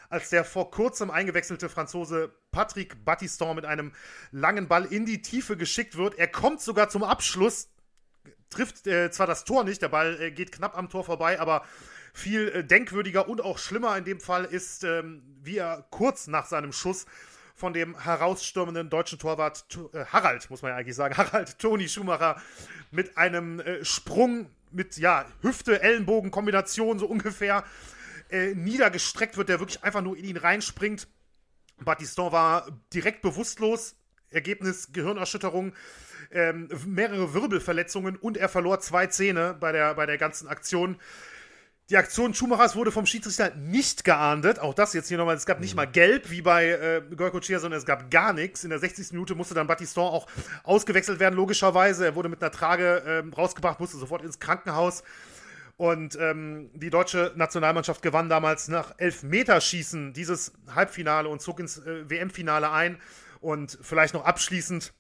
als 0.09 0.29
der 0.29 0.43
vor 0.45 0.71
kurzem 0.71 1.11
eingewechselte 1.11 1.69
Franzose 1.69 2.31
Patrick 2.51 3.03
Battiston 3.05 3.55
mit 3.55 3.65
einem 3.65 3.91
langen 4.31 4.67
Ball 4.67 4.85
in 4.85 5.05
die 5.05 5.21
Tiefe 5.21 5.57
geschickt 5.57 5.97
wird. 5.97 6.17
Er 6.17 6.27
kommt 6.27 6.61
sogar 6.61 6.89
zum 6.89 7.03
Abschluss, 7.03 7.69
trifft 8.49 8.87
äh, 8.87 9.11
zwar 9.11 9.27
das 9.27 9.43
Tor 9.43 9.63
nicht, 9.63 9.81
der 9.81 9.89
Ball 9.89 10.19
äh, 10.21 10.31
geht 10.31 10.51
knapp 10.51 10.77
am 10.77 10.89
Tor 10.89 11.03
vorbei, 11.03 11.39
aber 11.39 11.63
viel 12.13 12.49
äh, 12.49 12.63
denkwürdiger 12.63 13.27
und 13.27 13.41
auch 13.41 13.57
schlimmer 13.57 13.97
in 13.97 14.05
dem 14.05 14.19
Fall 14.19 14.45
ist, 14.45 14.83
ähm, 14.83 15.21
wie 15.43 15.57
er 15.57 15.85
kurz 15.91 16.27
nach 16.27 16.45
seinem 16.45 16.71
Schuss 16.71 17.05
von 17.53 17.73
dem 17.73 17.99
herausstürmenden 17.99 18.89
deutschen 18.89 19.19
Torwart 19.19 19.65
äh, 19.93 20.05
Harald, 20.05 20.49
muss 20.49 20.61
man 20.61 20.71
ja 20.71 20.77
eigentlich 20.77 20.95
sagen, 20.95 21.17
Harald 21.17 21.59
Toni 21.59 21.89
Schumacher 21.89 22.41
mit 22.91 23.17
einem 23.17 23.59
äh, 23.59 23.83
Sprung 23.83 24.49
mit 24.71 24.97
ja 24.97 25.25
Hüfte 25.41 25.81
Ellenbogen 25.81 26.31
Kombination 26.31 26.99
so 26.99 27.07
ungefähr 27.07 27.63
äh, 28.29 28.53
niedergestreckt 28.55 29.37
wird, 29.37 29.49
der 29.49 29.59
wirklich 29.59 29.83
einfach 29.83 30.01
nur 30.01 30.17
in 30.17 30.25
ihn 30.25 30.37
reinspringt. 30.37 31.07
Battiston 31.83 32.31
war 32.31 32.67
direkt 32.93 33.21
bewusstlos. 33.21 33.95
Ergebnis 34.29 34.91
Gehirnerschütterung, 34.91 35.73
ähm, 36.31 36.69
mehrere 36.85 37.33
Wirbelverletzungen 37.33 38.17
und 38.17 38.35
er 38.35 38.49
verlor 38.49 38.79
zwei 38.81 39.07
Zähne 39.07 39.55
bei 39.57 39.71
der, 39.71 39.95
bei 39.95 40.05
der 40.05 40.17
ganzen 40.17 40.47
Aktion. 40.47 40.97
Die 41.89 41.95
Aktion 41.95 42.33
Schumachers 42.33 42.75
wurde 42.75 42.91
vom 42.91 43.05
Schiedsrichter 43.05 43.55
nicht 43.55 44.03
geahndet. 44.03 44.59
Auch 44.59 44.73
das 44.73 44.91
jetzt 44.91 45.07
hier 45.07 45.17
nochmal. 45.17 45.37
Es 45.37 45.45
gab 45.45 45.61
nicht 45.61 45.71
mhm. 45.71 45.77
mal 45.77 45.85
gelb 45.85 46.29
wie 46.29 46.41
bei 46.41 46.67
äh, 46.67 47.01
Goycochea, 47.15 47.59
sondern 47.59 47.77
es 47.77 47.85
gab 47.85 48.11
gar 48.11 48.33
nichts. 48.33 48.65
In 48.65 48.71
der 48.71 48.79
60. 48.79 49.13
Minute 49.13 49.35
musste 49.35 49.53
dann 49.53 49.67
Battiston 49.67 50.03
auch 50.03 50.27
ausgewechselt 50.63 51.21
werden, 51.21 51.35
logischerweise. 51.35 52.03
Er 52.03 52.15
wurde 52.15 52.27
mit 52.27 52.41
einer 52.41 52.51
Trage 52.51 53.03
äh, 53.05 53.33
rausgebracht, 53.33 53.79
musste 53.79 53.95
sofort 53.97 54.21
ins 54.23 54.39
Krankenhaus. 54.39 55.03
Und 55.77 56.17
ähm, 56.19 56.71
die 56.73 56.89
deutsche 56.89 57.33
Nationalmannschaft 57.35 58.01
gewann 58.01 58.29
damals 58.29 58.67
nach 58.67 58.95
Elfmeterschießen 58.97 60.11
dieses 60.13 60.53
Halbfinale 60.73 61.29
und 61.29 61.41
zog 61.41 61.59
ins 61.59 61.77
äh, 61.77 62.09
WM-Finale 62.09 62.71
ein. 62.71 62.99
Und 63.41 63.77
vielleicht 63.81 64.15
noch 64.15 64.25
abschließend 64.25 64.93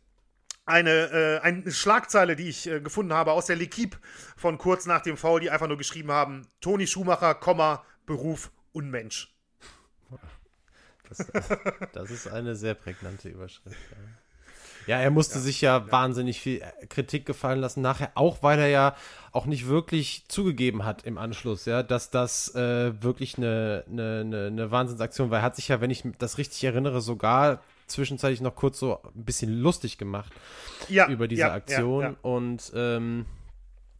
eine, 0.65 0.91
äh, 0.91 1.39
eine 1.39 1.71
Schlagzeile, 1.71 2.35
die 2.35 2.49
ich 2.49 2.67
äh, 2.67 2.79
gefunden 2.79 3.13
habe 3.13 3.31
aus 3.31 3.47
der 3.47 3.57
L'Equipe 3.57 3.97
von 4.35 4.59
kurz 4.59 4.85
nach 4.85 5.01
dem 5.01 5.17
Foul, 5.17 5.39
die 5.39 5.49
einfach 5.49 5.67
nur 5.67 5.77
geschrieben 5.77 6.11
haben: 6.11 6.47
Toni 6.61 6.85
Schumacher, 6.85 7.33
Komma, 7.33 7.83
Beruf 8.05 8.51
Unmensch. 8.71 9.33
Das, 11.09 11.25
das 11.93 12.11
ist 12.11 12.27
eine 12.27 12.55
sehr 12.55 12.73
prägnante 12.73 13.29
Überschrift. 13.29 13.77
Ja. 13.91 13.97
Ja, 14.87 14.97
er 14.97 15.11
musste 15.11 15.35
ja, 15.35 15.41
sich 15.41 15.61
ja, 15.61 15.77
ja, 15.77 15.91
wahnsinnig 15.91 16.41
viel 16.41 16.61
äh, 16.61 16.85
Kritik 16.87 17.25
gefallen 17.25 17.59
lassen 17.59 17.81
nachher, 17.81 18.11
auch 18.15 18.41
weil 18.41 18.57
er 18.59 18.67
ja 18.67 18.95
auch 19.31 19.45
nicht 19.45 19.67
wirklich 19.67 20.23
zugegeben 20.27 20.85
hat 20.85 21.03
im 21.03 21.17
Anschluss, 21.17 21.65
ja, 21.65 21.83
dass 21.83 22.09
das 22.09 22.55
äh, 22.55 23.01
wirklich 23.03 23.37
eine, 23.37 23.83
eine, 23.91 24.21
eine, 24.21 24.47
eine 24.47 24.71
Wahnsinnsaktion 24.71 25.29
war. 25.29 25.39
Er 25.39 25.43
hat 25.43 25.55
sich 25.55 25.67
ja, 25.67 25.81
wenn 25.81 25.91
ich 25.91 26.03
das 26.17 26.37
richtig 26.37 26.63
erinnere, 26.63 27.01
sogar 27.01 27.61
zwischenzeitlich 27.87 28.41
noch 28.41 28.55
kurz 28.55 28.79
so 28.79 28.99
ein 29.03 29.23
bisschen 29.23 29.61
lustig 29.61 29.97
gemacht 29.97 30.31
ja, 30.89 31.07
über 31.07 31.27
diese 31.27 31.51
Aktion 31.51 32.17
und 32.21 32.71
ähm, 32.75 33.25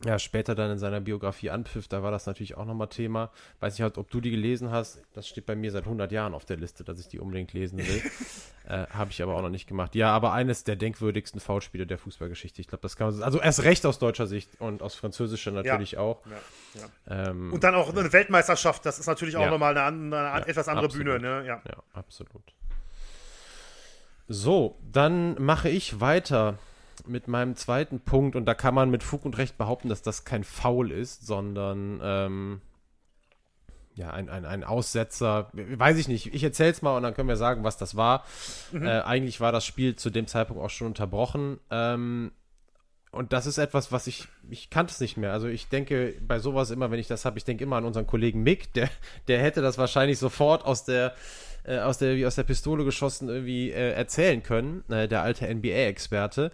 ja, 0.05 0.19
später 0.19 0.53
dann 0.53 0.71
in 0.71 0.77
seiner 0.77 0.99
Biografie 0.99 1.49
anpfiff, 1.49 1.87
da 1.87 2.03
war 2.03 2.11
das 2.11 2.27
natürlich 2.27 2.55
auch 2.55 2.65
nochmal 2.65 2.87
Thema. 2.87 3.31
Weiß 3.59 3.73
nicht, 3.73 3.81
halt, 3.81 3.97
ob 3.97 4.11
du 4.11 4.21
die 4.21 4.29
gelesen 4.29 4.69
hast. 4.69 5.01
Das 5.13 5.27
steht 5.27 5.47
bei 5.47 5.55
mir 5.55 5.71
seit 5.71 5.85
100 5.85 6.11
Jahren 6.11 6.35
auf 6.35 6.45
der 6.45 6.57
Liste, 6.57 6.83
dass 6.83 6.99
ich 6.99 7.07
die 7.07 7.19
unbedingt 7.19 7.51
lesen 7.53 7.79
will. 7.79 8.03
äh, 8.67 8.85
Habe 8.89 9.09
ich 9.09 9.23
aber 9.23 9.35
auch 9.35 9.41
noch 9.41 9.49
nicht 9.49 9.67
gemacht. 9.67 9.95
Ja, 9.95 10.11
aber 10.11 10.33
eines 10.33 10.63
der 10.63 10.75
denkwürdigsten 10.75 11.41
Foulspiele 11.41 11.87
der 11.87 11.97
Fußballgeschichte. 11.97 12.61
Ich 12.61 12.67
glaube, 12.67 12.83
das 12.83 12.95
kann 12.95 13.11
man, 13.11 13.23
also 13.23 13.39
erst 13.39 13.63
recht 13.63 13.85
aus 13.87 13.97
deutscher 13.97 14.27
Sicht 14.27 14.49
und 14.59 14.83
aus 14.83 14.93
französischer 14.93 15.51
natürlich 15.51 15.93
ja. 15.93 15.99
auch. 15.99 16.21
Ja, 16.25 16.81
ja. 16.81 17.29
Ähm, 17.29 17.51
und 17.51 17.63
dann 17.63 17.73
auch 17.73 17.89
eine 17.89 18.13
Weltmeisterschaft, 18.13 18.85
das 18.85 18.99
ist 18.99 19.07
natürlich 19.07 19.35
auch 19.35 19.41
ja. 19.41 19.49
nochmal 19.49 19.75
eine, 19.75 20.15
eine 20.15 20.47
etwas 20.47 20.67
andere 20.67 20.85
absolut. 20.85 21.19
Bühne. 21.19 21.41
Ne? 21.41 21.47
Ja, 21.47 21.61
absolut. 21.93 22.43
So, 24.27 24.77
dann 24.91 25.41
mache 25.41 25.69
ich 25.69 26.01
weiter 26.01 26.59
mit 27.05 27.27
meinem 27.27 27.55
zweiten 27.55 27.99
Punkt, 27.99 28.35
und 28.35 28.45
da 28.45 28.53
kann 28.53 28.73
man 28.73 28.89
mit 28.89 29.03
Fug 29.03 29.25
und 29.25 29.37
Recht 29.37 29.57
behaupten, 29.57 29.89
dass 29.89 30.01
das 30.01 30.25
kein 30.25 30.43
Foul 30.43 30.91
ist, 30.91 31.25
sondern 31.25 31.99
ähm, 32.01 32.61
ja, 33.97 34.11
ein, 34.11 34.29
ein, 34.29 34.45
ein 34.45 34.63
Aussetzer, 34.63 35.49
weiß 35.53 35.97
ich 35.97 36.07
nicht. 36.07 36.33
Ich 36.33 36.43
erzähl's 36.43 36.81
mal 36.81 36.95
und 36.95 37.03
dann 37.03 37.15
können 37.15 37.29
wir 37.29 37.35
sagen, 37.35 37.63
was 37.63 37.77
das 37.77 37.95
war. 37.95 38.23
Mhm. 38.71 38.85
Äh, 38.85 39.01
eigentlich 39.01 39.41
war 39.41 39.51
das 39.51 39.65
Spiel 39.65 39.95
zu 39.95 40.09
dem 40.11 40.27
Zeitpunkt 40.27 40.61
auch 40.61 40.69
schon 40.69 40.87
unterbrochen. 40.87 41.59
Ähm, 41.71 42.31
und 43.11 43.33
das 43.33 43.47
ist 43.47 43.57
etwas, 43.57 43.91
was 43.91 44.05
ich, 44.05 44.27
ich 44.49 44.69
kannte 44.69 44.91
es 44.91 44.99
nicht 44.99 45.17
mehr. 45.17 45.33
Also 45.33 45.47
ich 45.47 45.69
denke 45.69 46.13
bei 46.21 46.37
sowas 46.37 46.69
immer, 46.69 46.91
wenn 46.91 46.99
ich 46.99 47.07
das 47.07 47.25
habe, 47.25 47.39
ich 47.39 47.45
denke 47.45 47.63
immer 47.63 47.77
an 47.77 47.85
unseren 47.85 48.05
Kollegen 48.05 48.43
Mick, 48.43 48.71
der, 48.73 48.89
der 49.27 49.41
hätte 49.41 49.61
das 49.61 49.79
wahrscheinlich 49.79 50.19
sofort 50.19 50.63
aus 50.63 50.85
der, 50.85 51.15
äh, 51.67 51.79
aus 51.79 51.97
der, 51.97 52.15
wie 52.15 52.25
aus 52.25 52.35
der 52.35 52.43
Pistole 52.43 52.85
geschossen 52.85 53.29
irgendwie 53.29 53.71
äh, 53.71 53.91
erzählen 53.91 54.41
können, 54.41 54.83
äh, 54.89 55.07
der 55.07 55.21
alte 55.21 55.53
NBA-Experte. 55.53 56.51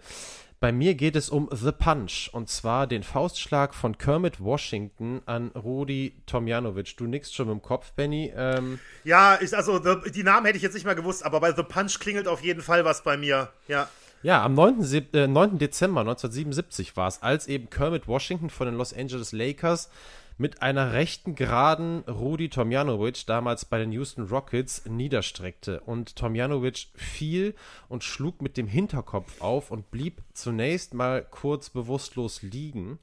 Bei 0.64 0.72
mir 0.72 0.94
geht 0.94 1.14
es 1.14 1.28
um 1.28 1.50
The 1.52 1.72
Punch 1.72 2.30
und 2.32 2.48
zwar 2.48 2.86
den 2.86 3.02
Faustschlag 3.02 3.74
von 3.74 3.98
Kermit 3.98 4.42
Washington 4.42 5.20
an 5.26 5.50
Rudi 5.50 6.14
Tomjanovic. 6.24 6.96
Du 6.96 7.04
nickst 7.04 7.34
schon 7.34 7.48
mit 7.48 7.56
dem 7.56 7.62
Kopf, 7.62 7.92
Benny. 7.92 8.32
Ähm, 8.34 8.78
ja, 9.04 9.34
ist 9.34 9.54
also 9.54 9.78
the, 9.78 10.10
die 10.10 10.22
Namen 10.22 10.46
hätte 10.46 10.56
ich 10.56 10.62
jetzt 10.62 10.72
nicht 10.72 10.86
mehr 10.86 10.94
gewusst, 10.94 11.22
aber 11.22 11.40
bei 11.40 11.52
The 11.52 11.64
Punch 11.64 11.98
klingelt 12.00 12.26
auf 12.26 12.42
jeden 12.42 12.62
Fall 12.62 12.84
was 12.86 13.02
bei 13.02 13.18
mir. 13.18 13.50
Ja. 13.68 13.88
Ja, 14.22 14.42
am 14.42 14.54
9. 14.54 14.82
Äh, 15.12 15.26
9. 15.26 15.58
Dezember 15.58 16.00
1977 16.00 16.96
war 16.96 17.08
es, 17.08 17.22
als 17.22 17.46
eben 17.46 17.68
Kermit 17.68 18.08
Washington 18.08 18.48
von 18.48 18.66
den 18.66 18.76
Los 18.76 18.94
Angeles 18.94 19.32
Lakers 19.32 19.90
mit 20.36 20.62
einer 20.62 20.92
rechten 20.92 21.34
Geraden 21.34 22.00
Rudi 22.08 22.48
Tomjanovic 22.48 23.26
damals 23.26 23.64
bei 23.64 23.78
den 23.78 23.92
Houston 23.92 24.26
Rockets 24.26 24.84
niederstreckte. 24.86 25.80
Und 25.80 26.16
Tomjanovic 26.16 26.88
fiel 26.94 27.54
und 27.88 28.02
schlug 28.02 28.42
mit 28.42 28.56
dem 28.56 28.66
Hinterkopf 28.66 29.40
auf 29.40 29.70
und 29.70 29.90
blieb 29.90 30.22
zunächst 30.32 30.94
mal 30.94 31.24
kurz 31.24 31.70
bewusstlos 31.70 32.42
liegen. 32.42 32.98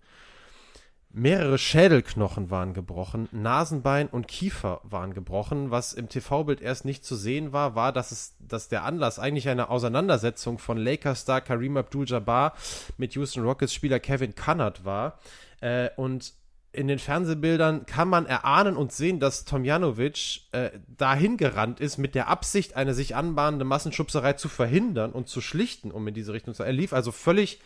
Mehrere 1.14 1.58
Schädelknochen 1.58 2.50
waren 2.52 2.74
gebrochen, 2.74 3.28
Nasenbein 3.34 4.08
und 4.08 4.30
Kiefer 4.30 4.80
waren 4.84 5.14
gebrochen. 5.14 5.70
Was 5.70 5.92
im 5.92 6.08
TV-Bild 6.08 6.62
erst 6.62 6.86
nicht 6.86 7.04
zu 7.04 7.18
sehen 7.18 7.52
war, 7.52 7.76
war, 7.76 7.92
dass, 7.92 8.14
es, 8.14 8.36
dass 8.40 8.70
der 8.70 8.86
Anlass 8.86 9.20
eigentlich 9.20 9.50
eine 9.50 9.70
Auseinandersetzung 9.70 10.58
von 10.58 10.78
Lakers-Star 10.78 11.42
Kareem 11.42 11.76
Abdul-Jabbar 11.76 12.54
mit 12.98 13.16
Houston 13.16 13.44
Rockets-Spieler 13.44 14.00
Kevin 14.00 14.36
Cunnard 14.36 14.86
war. 14.86 15.20
Äh, 15.60 15.90
und 15.98 16.34
in 16.74 16.88
den 16.88 17.00
Fernsehbildern 17.00 17.86
kann 17.86 18.08
man 18.08 18.26
erahnen 18.26 18.78
und 18.78 18.94
sehen, 18.94 19.20
dass 19.20 19.44
Tomjanovic 19.44 20.42
äh, 20.54 20.72
dahin 20.98 21.38
gerannt 21.38 21.80
ist 21.80 21.98
mit 21.98 22.16
der 22.16 22.28
Absicht, 22.28 22.76
eine 22.76 22.94
sich 22.94 23.16
anbahnende 23.16 23.66
Massenschubserei 23.66 24.34
zu 24.34 24.48
verhindern 24.48 25.12
und 25.12 25.28
zu 25.28 25.42
schlichten, 25.42 25.92
um 25.92 26.08
in 26.08 26.14
diese 26.14 26.34
Richtung 26.34 26.54
zu. 26.54 26.64
Er 26.64 26.72
lief 26.72 26.94
also 26.94 27.12
völlig 27.12 27.60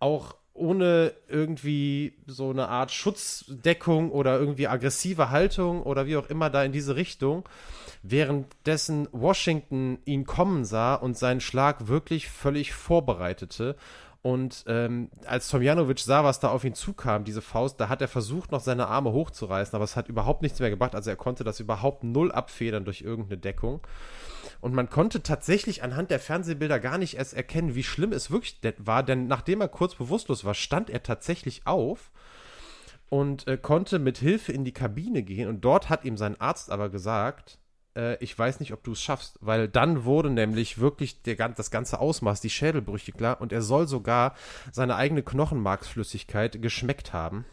auch 0.00 0.34
ohne 0.52 1.12
irgendwie 1.28 2.14
so 2.26 2.50
eine 2.50 2.68
Art 2.68 2.90
Schutzdeckung 2.90 4.10
oder 4.10 4.38
irgendwie 4.38 4.66
aggressive 4.66 5.30
Haltung 5.30 5.82
oder 5.82 6.06
wie 6.06 6.16
auch 6.16 6.28
immer 6.28 6.50
da 6.50 6.64
in 6.64 6.72
diese 6.72 6.96
Richtung, 6.96 7.48
währenddessen 8.02 9.08
Washington 9.12 9.98
ihn 10.04 10.26
kommen 10.26 10.64
sah 10.64 10.94
und 10.94 11.16
seinen 11.16 11.40
Schlag 11.40 11.86
wirklich 11.86 12.28
völlig 12.28 12.72
vorbereitete 12.72 13.76
und 14.22 14.64
ähm, 14.66 15.10
als 15.24 15.48
Tomjanovic 15.48 15.98
sah, 16.00 16.24
was 16.24 16.40
da 16.40 16.50
auf 16.50 16.64
ihn 16.64 16.74
zukam, 16.74 17.24
diese 17.24 17.40
Faust, 17.40 17.80
da 17.80 17.88
hat 17.88 18.02
er 18.02 18.08
versucht, 18.08 18.52
noch 18.52 18.60
seine 18.60 18.86
Arme 18.86 19.12
hochzureißen, 19.12 19.74
aber 19.74 19.84
es 19.84 19.96
hat 19.96 20.08
überhaupt 20.08 20.42
nichts 20.42 20.60
mehr 20.60 20.68
gebracht. 20.68 20.94
Also 20.94 21.08
er 21.08 21.16
konnte 21.16 21.42
das 21.42 21.58
überhaupt 21.58 22.04
null 22.04 22.30
abfedern 22.30 22.84
durch 22.84 23.00
irgendeine 23.00 23.38
Deckung. 23.38 23.80
Und 24.60 24.74
man 24.74 24.90
konnte 24.90 25.22
tatsächlich 25.22 25.82
anhand 25.82 26.10
der 26.10 26.20
Fernsehbilder 26.20 26.80
gar 26.80 26.98
nicht 26.98 27.14
erst 27.14 27.32
erkennen, 27.32 27.74
wie 27.74 27.82
schlimm 27.82 28.12
es 28.12 28.30
wirklich 28.30 28.60
war, 28.76 29.02
denn 29.02 29.26
nachdem 29.26 29.62
er 29.62 29.68
kurz 29.68 29.94
bewusstlos 29.94 30.44
war, 30.44 30.54
stand 30.54 30.90
er 30.90 31.02
tatsächlich 31.02 31.66
auf 31.66 32.10
und 33.08 33.48
äh, 33.48 33.56
konnte 33.56 33.98
mit 33.98 34.18
Hilfe 34.18 34.52
in 34.52 34.64
die 34.64 34.72
Kabine 34.72 35.22
gehen. 35.22 35.48
Und 35.48 35.62
dort 35.62 35.88
hat 35.88 36.04
ihm 36.04 36.18
sein 36.18 36.38
Arzt 36.38 36.70
aber 36.70 36.90
gesagt, 36.90 37.58
äh, 37.96 38.22
ich 38.22 38.38
weiß 38.38 38.60
nicht, 38.60 38.72
ob 38.72 38.82
du 38.82 38.92
es 38.92 39.02
schaffst, 39.02 39.38
weil 39.40 39.68
dann 39.68 40.04
wurde 40.04 40.30
nämlich 40.30 40.78
wirklich 40.78 41.22
der, 41.22 41.36
das 41.48 41.70
ganze 41.70 42.00
Ausmaß, 42.00 42.40
die 42.40 42.50
Schädelbrüche 42.50 43.12
klar 43.12 43.40
und 43.40 43.52
er 43.52 43.62
soll 43.62 43.88
sogar 43.88 44.34
seine 44.72 44.96
eigene 44.96 45.22
Knochenmarksflüssigkeit 45.22 46.60
geschmeckt 46.62 47.12
haben. 47.12 47.44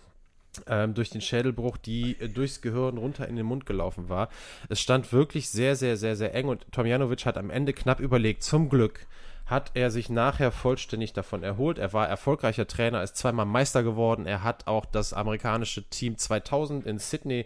Ähm, 0.65 0.95
durch 0.95 1.11
den 1.11 1.21
Schädelbruch, 1.21 1.77
die 1.77 2.19
äh, 2.19 2.29
durchs 2.29 2.61
Gehirn 2.61 2.97
runter 2.97 3.27
in 3.27 3.35
den 3.35 3.45
Mund 3.45 3.67
gelaufen 3.67 4.09
war. 4.09 4.29
Es 4.69 4.81
stand 4.81 5.13
wirklich 5.13 5.49
sehr, 5.49 5.75
sehr, 5.75 5.97
sehr, 5.97 6.15
sehr 6.15 6.33
eng 6.33 6.47
und 6.47 6.65
Tomjanovic 6.71 7.27
hat 7.27 7.37
am 7.37 7.51
Ende 7.51 7.73
knapp 7.73 7.99
überlegt. 7.99 8.41
Zum 8.41 8.67
Glück 8.67 9.05
hat 9.45 9.71
er 9.75 9.91
sich 9.91 10.09
nachher 10.09 10.51
vollständig 10.51 11.13
davon 11.13 11.43
erholt. 11.43 11.77
Er 11.77 11.93
war 11.93 12.07
erfolgreicher 12.07 12.67
Trainer, 12.67 13.03
ist 13.03 13.15
zweimal 13.15 13.45
Meister 13.45 13.83
geworden. 13.83 14.25
Er 14.25 14.43
hat 14.43 14.67
auch 14.67 14.85
das 14.85 15.13
amerikanische 15.13 15.83
Team 15.89 16.17
2000 16.17 16.85
in 16.85 16.99
Sydney 16.99 17.45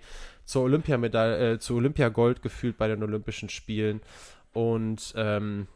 zur 0.51 0.63
Olympiamedaille, 0.63 1.53
äh, 1.53 1.59
zu 1.59 1.75
Olympiagold 1.75 2.41
gefühlt 2.41 2.77
bei 2.77 2.87
den 2.87 3.01
Olympischen 3.01 3.49
Spielen. 3.49 4.01
Und 4.53 5.13
ähm, 5.15 5.67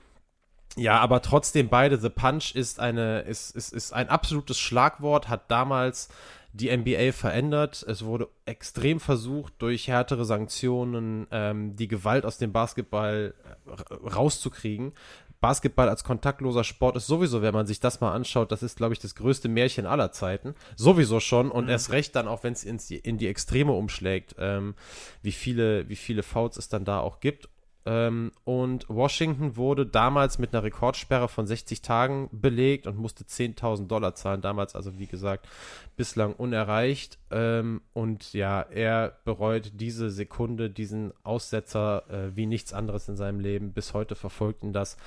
ja, 0.76 1.00
aber 1.00 1.22
trotzdem 1.22 1.70
beide, 1.70 1.98
The 1.98 2.10
Punch 2.10 2.54
ist 2.54 2.80
eine, 2.80 3.22
ist, 3.22 3.56
ist, 3.56 3.72
ist 3.74 3.94
ein 3.94 4.10
absolutes 4.10 4.60
Schlagwort, 4.60 5.30
hat 5.30 5.50
damals 5.50 6.10
die 6.56 6.76
NBA 6.76 7.12
verändert. 7.12 7.86
Es 7.88 8.06
wurde 8.06 8.30
extrem 8.46 9.00
versucht, 9.00 9.54
durch 9.60 9.88
härtere 9.88 10.26
Sanktionen 10.26 11.28
ähm, 11.32 11.76
die 11.76 11.88
Gewalt 11.88 12.26
aus 12.26 12.38
dem 12.38 12.54
Basketball 12.54 13.34
äh, 13.66 13.94
rauszukriegen. 13.94 14.94
Basketball 15.42 15.90
als 15.90 16.04
kontaktloser 16.04 16.64
Sport 16.64 16.96
ist 16.96 17.08
sowieso, 17.08 17.42
wenn 17.42 17.54
man 17.54 17.68
sich 17.68 17.80
das 17.80 18.00
mal 18.00 18.14
anschaut, 18.14 18.52
das 18.52 18.64
ist, 18.64 18.78
glaube 18.78 18.94
ich, 18.94 19.00
das 19.00 19.16
größte 19.16 19.50
Märchen 19.50 19.86
aller 19.86 20.12
Zeiten. 20.12 20.56
Sowieso 20.76 21.20
schon 21.20 21.52
und 21.52 21.66
mhm. 21.66 21.72
erst 21.72 21.92
recht 21.92 22.16
dann 22.16 22.28
auch, 22.28 22.44
wenn 22.44 22.54
es 22.54 22.64
in 22.64 23.18
die 23.18 23.28
Extreme 23.28 23.74
umschlägt, 23.74 24.36
ähm, 24.40 24.76
wie 25.22 25.34
viele, 25.34 25.90
wie 25.90 25.98
viele 25.98 26.24
Fouls 26.24 26.58
es 26.58 26.70
dann 26.70 26.86
da 26.86 27.00
auch 27.00 27.20
gibt. 27.20 27.50
Ähm, 27.86 28.32
und 28.44 28.88
Washington 28.90 29.58
wurde 29.58 29.86
damals 29.86 30.40
mit 30.40 30.54
einer 30.54 30.64
Rekordsperre 30.64 31.28
von 31.28 31.46
60 31.46 31.82
Tagen 31.82 32.30
belegt 32.32 32.88
und 32.88 32.98
musste 32.98 33.24
10.000 33.24 33.88
Dollar 33.88 34.16
zahlen. 34.16 34.42
Damals 34.42 34.76
also, 34.76 34.98
wie 34.98 35.06
gesagt, 35.06 35.48
bislang 35.96 36.34
unerreicht. 36.34 37.20
Ähm, 37.32 37.82
und 37.94 38.34
ja, 38.34 38.62
er 38.62 39.18
bereut 39.26 39.74
diese 39.76 40.10
Sekunde, 40.10 40.70
diesen 40.70 41.14
Aussetzer 41.24 42.04
äh, 42.10 42.36
wie 42.36 42.46
nichts 42.46 42.74
anderes 42.74 43.08
in 43.10 43.16
seinem 43.16 43.40
Leben. 43.40 43.74
Bis 43.74 43.94
heute 43.94 44.16
verfolgt 44.16 44.64
ihn 44.64 44.74
das 44.74 44.98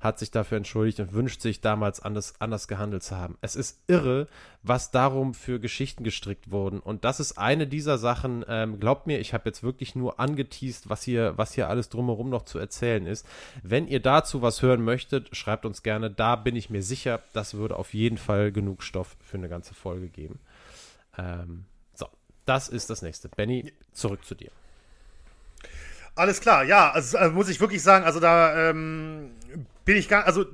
hat 0.00 0.18
sich 0.18 0.30
dafür 0.30 0.58
entschuldigt 0.58 1.00
und 1.00 1.12
wünscht 1.12 1.40
sich 1.40 1.60
damals 1.60 2.00
anders, 2.00 2.34
anders 2.40 2.68
gehandelt 2.68 3.02
zu 3.02 3.16
haben. 3.16 3.36
Es 3.40 3.56
ist 3.56 3.82
irre, 3.88 4.28
was 4.62 4.92
darum 4.92 5.34
für 5.34 5.58
Geschichten 5.58 6.04
gestrickt 6.04 6.50
wurden. 6.50 6.78
Und 6.78 7.04
das 7.04 7.18
ist 7.18 7.36
eine 7.36 7.66
dieser 7.66 7.98
Sachen, 7.98 8.44
ähm, 8.48 8.78
glaubt 8.78 9.08
mir, 9.08 9.18
ich 9.18 9.34
habe 9.34 9.48
jetzt 9.48 9.64
wirklich 9.64 9.96
nur 9.96 10.20
angeteased, 10.20 10.88
was 10.88 11.02
hier, 11.02 11.36
was 11.36 11.52
hier 11.52 11.68
alles 11.68 11.88
drumherum 11.88 12.30
noch 12.30 12.44
zu 12.44 12.58
erzählen 12.58 13.06
ist. 13.06 13.26
Wenn 13.62 13.88
ihr 13.88 14.00
dazu 14.00 14.40
was 14.40 14.62
hören 14.62 14.84
möchtet, 14.84 15.36
schreibt 15.36 15.66
uns 15.66 15.82
gerne. 15.82 16.10
Da 16.10 16.36
bin 16.36 16.54
ich 16.54 16.70
mir 16.70 16.82
sicher, 16.82 17.20
das 17.32 17.54
würde 17.54 17.76
auf 17.76 17.92
jeden 17.92 18.18
Fall 18.18 18.52
genug 18.52 18.84
Stoff 18.84 19.16
für 19.20 19.36
eine 19.36 19.48
ganze 19.48 19.74
Folge 19.74 20.08
geben. 20.08 20.38
Ähm, 21.18 21.64
so, 21.94 22.08
das 22.46 22.68
ist 22.68 22.88
das 22.88 23.02
nächste. 23.02 23.28
Benny, 23.28 23.72
zurück 23.92 24.24
zu 24.24 24.34
dir. 24.34 24.50
Alles 26.14 26.40
klar, 26.40 26.64
ja, 26.64 26.90
also, 26.90 27.16
also 27.16 27.32
muss 27.32 27.48
ich 27.48 27.60
wirklich 27.60 27.80
sagen, 27.80 28.04
also 28.04 28.18
da 28.18 28.70
ähm, 28.70 29.30
bin 29.84 29.96
ich 29.96 30.08
gar, 30.08 30.24
also 30.24 30.46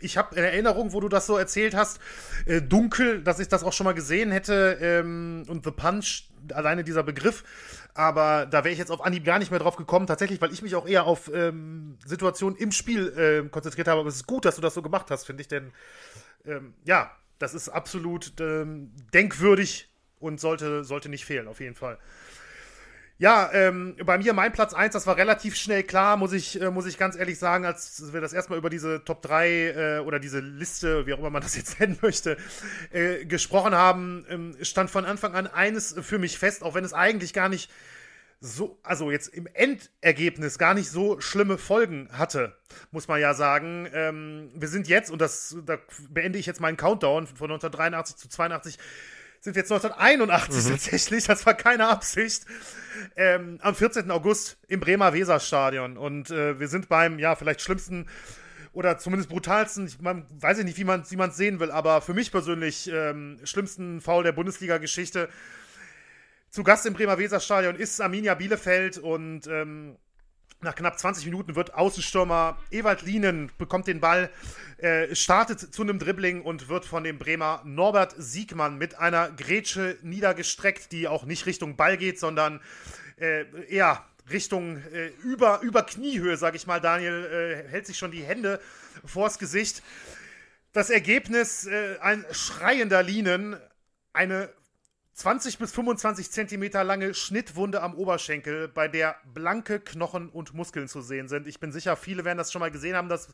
ich 0.00 0.16
habe 0.16 0.34
in 0.34 0.42
Erinnerung, 0.42 0.92
wo 0.92 0.98
du 0.98 1.08
das 1.08 1.26
so 1.26 1.36
erzählt 1.36 1.76
hast, 1.76 2.00
äh, 2.44 2.60
dunkel, 2.60 3.22
dass 3.22 3.38
ich 3.38 3.46
das 3.46 3.62
auch 3.62 3.72
schon 3.72 3.84
mal 3.84 3.94
gesehen 3.94 4.32
hätte 4.32 4.78
ähm, 4.80 5.44
und 5.46 5.64
The 5.64 5.70
Punch, 5.70 6.24
alleine 6.52 6.82
dieser 6.82 7.04
Begriff, 7.04 7.44
aber 7.94 8.46
da 8.46 8.64
wäre 8.64 8.72
ich 8.72 8.80
jetzt 8.80 8.90
auf 8.90 9.04
Anhieb 9.04 9.24
gar 9.24 9.38
nicht 9.38 9.52
mehr 9.52 9.60
drauf 9.60 9.76
gekommen, 9.76 10.08
tatsächlich, 10.08 10.40
weil 10.40 10.52
ich 10.52 10.60
mich 10.60 10.74
auch 10.74 10.88
eher 10.88 11.04
auf 11.04 11.30
ähm, 11.32 11.98
Situationen 12.04 12.58
im 12.58 12.72
Spiel 12.72 13.06
äh, 13.16 13.48
konzentriert 13.48 13.86
habe, 13.86 14.00
aber 14.00 14.08
es 14.08 14.16
ist 14.16 14.26
gut, 14.26 14.44
dass 14.44 14.56
du 14.56 14.60
das 14.60 14.74
so 14.74 14.82
gemacht 14.82 15.08
hast, 15.12 15.24
finde 15.24 15.42
ich, 15.42 15.46
denn 15.46 15.70
ähm, 16.44 16.74
ja, 16.84 17.12
das 17.38 17.54
ist 17.54 17.68
absolut 17.68 18.32
ähm, 18.40 18.90
denkwürdig 19.14 19.91
und 20.22 20.40
sollte, 20.40 20.84
sollte 20.84 21.08
nicht 21.08 21.24
fehlen, 21.24 21.48
auf 21.48 21.60
jeden 21.60 21.74
Fall. 21.74 21.98
Ja, 23.18 23.50
ähm, 23.52 23.94
bei 24.04 24.18
mir 24.18 24.32
mein 24.32 24.52
Platz 24.52 24.74
1, 24.74 24.94
das 24.94 25.06
war 25.06 25.16
relativ 25.16 25.54
schnell 25.54 25.84
klar, 25.84 26.16
muss 26.16 26.32
ich, 26.32 26.60
äh, 26.60 26.70
muss 26.70 26.86
ich 26.86 26.98
ganz 26.98 27.14
ehrlich 27.14 27.38
sagen, 27.38 27.64
als 27.64 28.12
wir 28.12 28.20
das 28.20 28.32
erstmal 28.32 28.58
über 28.58 28.68
diese 28.68 29.04
Top 29.04 29.22
3 29.22 29.48
äh, 29.48 29.98
oder 30.00 30.18
diese 30.18 30.40
Liste, 30.40 31.06
wie 31.06 31.14
auch 31.14 31.20
immer 31.20 31.30
man 31.30 31.42
das 31.42 31.56
jetzt 31.56 31.78
nennen 31.80 31.98
möchte, 32.02 32.36
äh, 32.90 33.24
gesprochen 33.24 33.74
haben, 33.74 34.26
ähm, 34.28 34.56
stand 34.62 34.90
von 34.90 35.04
Anfang 35.04 35.34
an 35.34 35.46
eines 35.46 35.94
für 36.00 36.18
mich 36.18 36.36
fest, 36.36 36.64
auch 36.64 36.74
wenn 36.74 36.84
es 36.84 36.94
eigentlich 36.94 37.32
gar 37.32 37.48
nicht 37.48 37.70
so, 38.40 38.76
also 38.82 39.12
jetzt 39.12 39.28
im 39.28 39.46
Endergebnis 39.54 40.58
gar 40.58 40.74
nicht 40.74 40.90
so 40.90 41.20
schlimme 41.20 41.58
Folgen 41.58 42.08
hatte, 42.10 42.56
muss 42.90 43.06
man 43.06 43.20
ja 43.20 43.34
sagen. 43.34 43.88
Ähm, 43.92 44.50
wir 44.56 44.66
sind 44.66 44.88
jetzt, 44.88 45.12
und 45.12 45.20
das, 45.20 45.56
da 45.64 45.78
beende 46.10 46.40
ich 46.40 46.46
jetzt 46.46 46.60
meinen 46.60 46.76
Countdown 46.76 47.28
von 47.28 47.52
1983 47.52 48.16
zu 48.16 48.28
82, 48.28 48.78
sind 49.42 49.56
wir 49.56 49.62
jetzt 49.62 49.72
1981 49.72 50.64
mhm. 50.64 50.70
tatsächlich, 50.70 51.24
das 51.24 51.44
war 51.44 51.54
keine 51.54 51.88
Absicht, 51.88 52.46
ähm, 53.16 53.58
am 53.60 53.74
14. 53.74 54.10
August 54.12 54.56
im 54.68 54.78
Bremer 54.78 55.12
Weserstadion. 55.12 55.98
Und 55.98 56.30
äh, 56.30 56.60
wir 56.60 56.68
sind 56.68 56.88
beim, 56.88 57.18
ja, 57.18 57.34
vielleicht 57.34 57.60
schlimmsten 57.60 58.06
oder 58.72 58.98
zumindest 58.98 59.28
brutalsten, 59.28 59.86
ich 59.86 60.00
man, 60.00 60.24
weiß 60.40 60.58
ich 60.60 60.64
nicht, 60.64 60.78
wie 60.78 60.84
man 60.84 61.02
es 61.02 61.36
sehen 61.36 61.60
will, 61.60 61.72
aber 61.72 62.00
für 62.00 62.14
mich 62.14 62.30
persönlich 62.30 62.88
ähm, 62.90 63.38
schlimmsten 63.42 64.00
Foul 64.00 64.22
der 64.22 64.32
Bundesliga-Geschichte. 64.32 65.28
Zu 66.48 66.62
Gast 66.62 66.86
im 66.86 66.94
Bremer 66.94 67.18
Weserstadion 67.18 67.76
ist 67.76 68.00
Arminia 68.00 68.34
Bielefeld 68.34 68.96
und 68.96 69.46
ähm, 69.48 69.96
nach 70.62 70.74
knapp 70.74 70.98
20 70.98 71.24
Minuten 71.26 71.56
wird 71.56 71.74
Außenstürmer 71.74 72.56
Ewald 72.70 73.02
Lienen 73.02 73.50
bekommt 73.58 73.86
den 73.86 74.00
Ball, 74.00 74.30
äh, 74.78 75.14
startet 75.14 75.60
zu 75.60 75.82
einem 75.82 75.98
Dribbling 75.98 76.42
und 76.42 76.68
wird 76.68 76.84
von 76.84 77.04
dem 77.04 77.18
Bremer 77.18 77.62
Norbert 77.64 78.14
Siegmann 78.16 78.78
mit 78.78 78.98
einer 78.98 79.30
Grätsche 79.30 79.98
niedergestreckt, 80.02 80.92
die 80.92 81.08
auch 81.08 81.24
nicht 81.24 81.46
Richtung 81.46 81.76
Ball 81.76 81.96
geht, 81.96 82.18
sondern 82.18 82.60
äh, 83.18 83.44
eher 83.68 84.04
Richtung 84.30 84.76
äh, 84.92 85.08
über, 85.22 85.60
über 85.62 85.82
Kniehöhe, 85.82 86.36
sage 86.36 86.56
ich 86.56 86.66
mal. 86.66 86.80
Daniel 86.80 87.64
äh, 87.66 87.68
hält 87.68 87.86
sich 87.86 87.98
schon 87.98 88.10
die 88.10 88.22
Hände 88.22 88.60
vors 89.04 89.38
Gesicht. 89.38 89.82
Das 90.72 90.90
Ergebnis, 90.90 91.66
äh, 91.66 91.98
ein 92.00 92.24
schreiender 92.30 93.02
Lienen, 93.02 93.56
eine 94.12 94.48
20 95.22 95.58
bis 95.58 95.70
25 95.70 96.32
Zentimeter 96.32 96.82
lange 96.82 97.14
Schnittwunde 97.14 97.80
am 97.80 97.94
Oberschenkel, 97.94 98.66
bei 98.66 98.88
der 98.88 99.14
blanke 99.32 99.78
Knochen 99.78 100.28
und 100.28 100.52
Muskeln 100.52 100.88
zu 100.88 101.00
sehen 101.00 101.28
sind. 101.28 101.46
Ich 101.46 101.60
bin 101.60 101.70
sicher, 101.70 101.96
viele 101.96 102.24
werden 102.24 102.38
das 102.38 102.50
schon 102.50 102.58
mal 102.58 102.72
gesehen 102.72 102.96
haben, 102.96 103.08
das, 103.08 103.28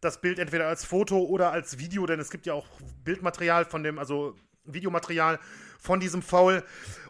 das 0.00 0.22
Bild 0.22 0.38
entweder 0.38 0.66
als 0.66 0.86
Foto 0.86 1.18
oder 1.18 1.52
als 1.52 1.78
Video, 1.78 2.06
denn 2.06 2.20
es 2.20 2.30
gibt 2.30 2.46
ja 2.46 2.54
auch 2.54 2.66
Bildmaterial 3.04 3.66
von 3.66 3.82
dem, 3.82 3.98
also 3.98 4.34
Videomaterial 4.64 5.38
von 5.78 6.00
diesem 6.00 6.22
Foul. 6.22 6.64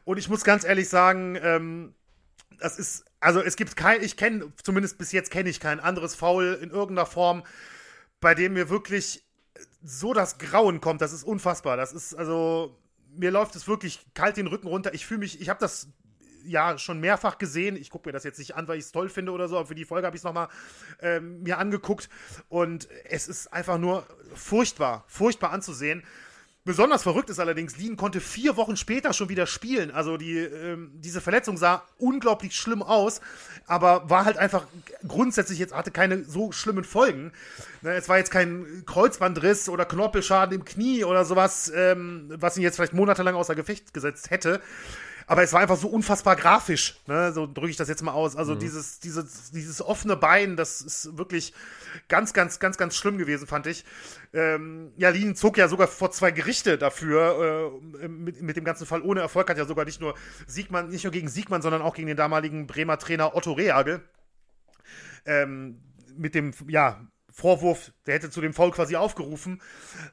Und 0.04 0.18
ich 0.18 0.28
muss 0.28 0.42
ganz 0.42 0.64
ehrlich 0.64 0.88
sagen, 0.88 1.38
ähm, 1.40 1.94
das 2.58 2.80
ist, 2.80 3.04
also 3.20 3.40
es 3.40 3.54
gibt 3.54 3.76
kein, 3.76 4.02
ich 4.02 4.16
kenne, 4.16 4.52
zumindest 4.60 4.98
bis 4.98 5.12
jetzt 5.12 5.30
kenne 5.30 5.50
ich 5.50 5.60
kein 5.60 5.78
anderes 5.78 6.16
Foul 6.16 6.58
in 6.60 6.70
irgendeiner 6.70 7.06
Form, 7.06 7.44
bei 8.18 8.34
dem 8.34 8.54
mir 8.54 8.70
wirklich 8.70 9.24
so 9.84 10.12
das 10.12 10.38
Grauen 10.38 10.80
kommt. 10.80 11.00
Das 11.00 11.12
ist 11.12 11.22
unfassbar. 11.22 11.76
Das 11.76 11.92
ist 11.92 12.12
also 12.12 12.76
mir 13.16 13.30
läuft 13.30 13.56
es 13.56 13.68
wirklich 13.68 14.06
kalt 14.14 14.36
den 14.36 14.46
Rücken 14.46 14.68
runter. 14.68 14.94
Ich 14.94 15.06
fühle 15.06 15.20
mich, 15.20 15.40
ich 15.40 15.48
habe 15.48 15.60
das 15.60 15.88
ja 16.44 16.78
schon 16.78 17.00
mehrfach 17.00 17.38
gesehen. 17.38 17.76
Ich 17.76 17.90
gucke 17.90 18.08
mir 18.08 18.12
das 18.12 18.24
jetzt 18.24 18.38
nicht 18.38 18.54
an, 18.54 18.68
weil 18.68 18.78
ich 18.78 18.84
es 18.84 18.92
toll 18.92 19.08
finde 19.08 19.32
oder 19.32 19.48
so, 19.48 19.56
aber 19.58 19.66
für 19.66 19.74
die 19.74 19.84
Folge 19.84 20.06
habe 20.06 20.16
ich 20.16 20.20
es 20.20 20.24
nochmal 20.24 20.48
ähm, 21.00 21.42
mir 21.42 21.58
angeguckt. 21.58 22.08
Und 22.48 22.88
es 23.04 23.28
ist 23.28 23.52
einfach 23.52 23.78
nur 23.78 24.06
furchtbar, 24.34 25.04
furchtbar 25.08 25.50
anzusehen. 25.50 26.02
Besonders 26.66 27.04
verrückt 27.04 27.30
ist 27.30 27.38
allerdings, 27.38 27.78
Lean 27.78 27.96
konnte 27.96 28.20
vier 28.20 28.56
Wochen 28.56 28.76
später 28.76 29.12
schon 29.12 29.28
wieder 29.28 29.46
spielen. 29.46 29.92
Also 29.92 30.16
die, 30.16 30.36
ähm, 30.36 30.90
diese 30.94 31.20
Verletzung 31.20 31.56
sah 31.56 31.84
unglaublich 31.96 32.56
schlimm 32.56 32.82
aus, 32.82 33.20
aber 33.68 34.10
war 34.10 34.24
halt 34.24 34.36
einfach 34.36 34.66
grundsätzlich 35.06 35.60
jetzt, 35.60 35.72
hatte 35.72 35.92
keine 35.92 36.24
so 36.24 36.50
schlimmen 36.50 36.82
Folgen. 36.82 37.30
Ne, 37.82 37.92
es 37.92 38.08
war 38.08 38.18
jetzt 38.18 38.32
kein 38.32 38.82
Kreuzbandriss 38.84 39.68
oder 39.68 39.84
Knorpelschaden 39.84 40.56
im 40.56 40.64
Knie 40.64 41.04
oder 41.04 41.24
sowas, 41.24 41.70
ähm, 41.72 42.34
was 42.36 42.56
ihn 42.56 42.64
jetzt 42.64 42.74
vielleicht 42.74 42.94
monatelang 42.94 43.36
außer 43.36 43.54
Gefecht 43.54 43.94
gesetzt 43.94 44.30
hätte. 44.30 44.60
Aber 45.28 45.42
es 45.42 45.52
war 45.52 45.60
einfach 45.60 45.76
so 45.76 45.88
unfassbar 45.88 46.36
grafisch, 46.36 47.00
ne? 47.06 47.32
so 47.32 47.46
drücke 47.46 47.70
ich 47.70 47.76
das 47.76 47.88
jetzt 47.88 48.02
mal 48.02 48.12
aus. 48.12 48.36
Also 48.36 48.54
mhm. 48.54 48.60
dieses, 48.60 49.00
dieses, 49.00 49.50
dieses 49.50 49.82
offene 49.82 50.16
Bein, 50.16 50.56
das 50.56 50.80
ist 50.80 51.18
wirklich 51.18 51.52
ganz, 52.08 52.32
ganz, 52.32 52.60
ganz, 52.60 52.76
ganz 52.76 52.96
schlimm 52.96 53.18
gewesen, 53.18 53.48
fand 53.48 53.66
ich. 53.66 53.84
Ähm, 54.32 54.92
ja, 54.96 55.08
Lien 55.08 55.34
zog 55.34 55.58
ja 55.58 55.66
sogar 55.66 55.88
vor 55.88 56.12
zwei 56.12 56.30
Gerichte 56.30 56.78
dafür, 56.78 57.72
äh, 58.00 58.08
mit, 58.08 58.40
mit 58.40 58.56
dem 58.56 58.64
ganzen 58.64 58.86
Fall 58.86 59.02
ohne 59.02 59.20
Erfolg, 59.20 59.50
hat 59.50 59.58
ja 59.58 59.64
sogar 59.64 59.84
nicht 59.84 60.00
nur 60.00 60.14
Siegmann, 60.46 60.90
nicht 60.90 61.02
nur 61.02 61.12
gegen 61.12 61.28
Siegmann, 61.28 61.62
sondern 61.62 61.82
auch 61.82 61.94
gegen 61.94 62.06
den 62.06 62.16
damaligen 62.16 62.68
Bremer 62.68 62.98
Trainer 62.98 63.34
Otto 63.34 63.52
Rehagel. 63.52 64.02
Ähm, 65.24 65.80
mit 66.16 66.36
dem, 66.36 66.52
ja, 66.68 67.00
Vorwurf, 67.36 67.92
der 68.06 68.14
hätte 68.14 68.30
zu 68.30 68.40
dem 68.40 68.54
Foul 68.54 68.70
quasi 68.70 68.96
aufgerufen. 68.96 69.60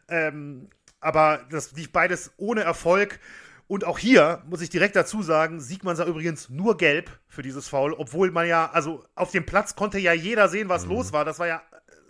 Ähm, 0.09 0.69
aber 0.99 1.45
das 1.49 1.71
lief 1.71 1.91
beides 1.91 2.33
ohne 2.37 2.61
Erfolg. 2.61 3.19
Und 3.73 3.85
auch 3.85 3.97
hier 3.97 4.43
muss 4.45 4.61
ich 4.61 4.69
direkt 4.69 4.95
dazu 4.95 5.23
sagen, 5.23 5.59
Siegmann 5.59 5.95
sah 5.95 6.05
übrigens 6.05 6.47
nur 6.47 6.77
gelb 6.77 7.09
für 7.27 7.41
dieses 7.41 7.67
Foul, 7.67 7.93
obwohl 7.93 8.29
man 8.29 8.47
ja, 8.47 8.69
also 8.69 9.03
auf 9.15 9.31
dem 9.31 9.47
Platz 9.47 9.75
konnte 9.75 9.97
ja 9.97 10.13
jeder 10.13 10.47
sehen, 10.47 10.69
was 10.69 10.85
mhm. 10.85 10.91
los 10.91 11.11
war. 11.11 11.25
Das 11.25 11.39
war 11.39 11.47
ja, 11.47 11.63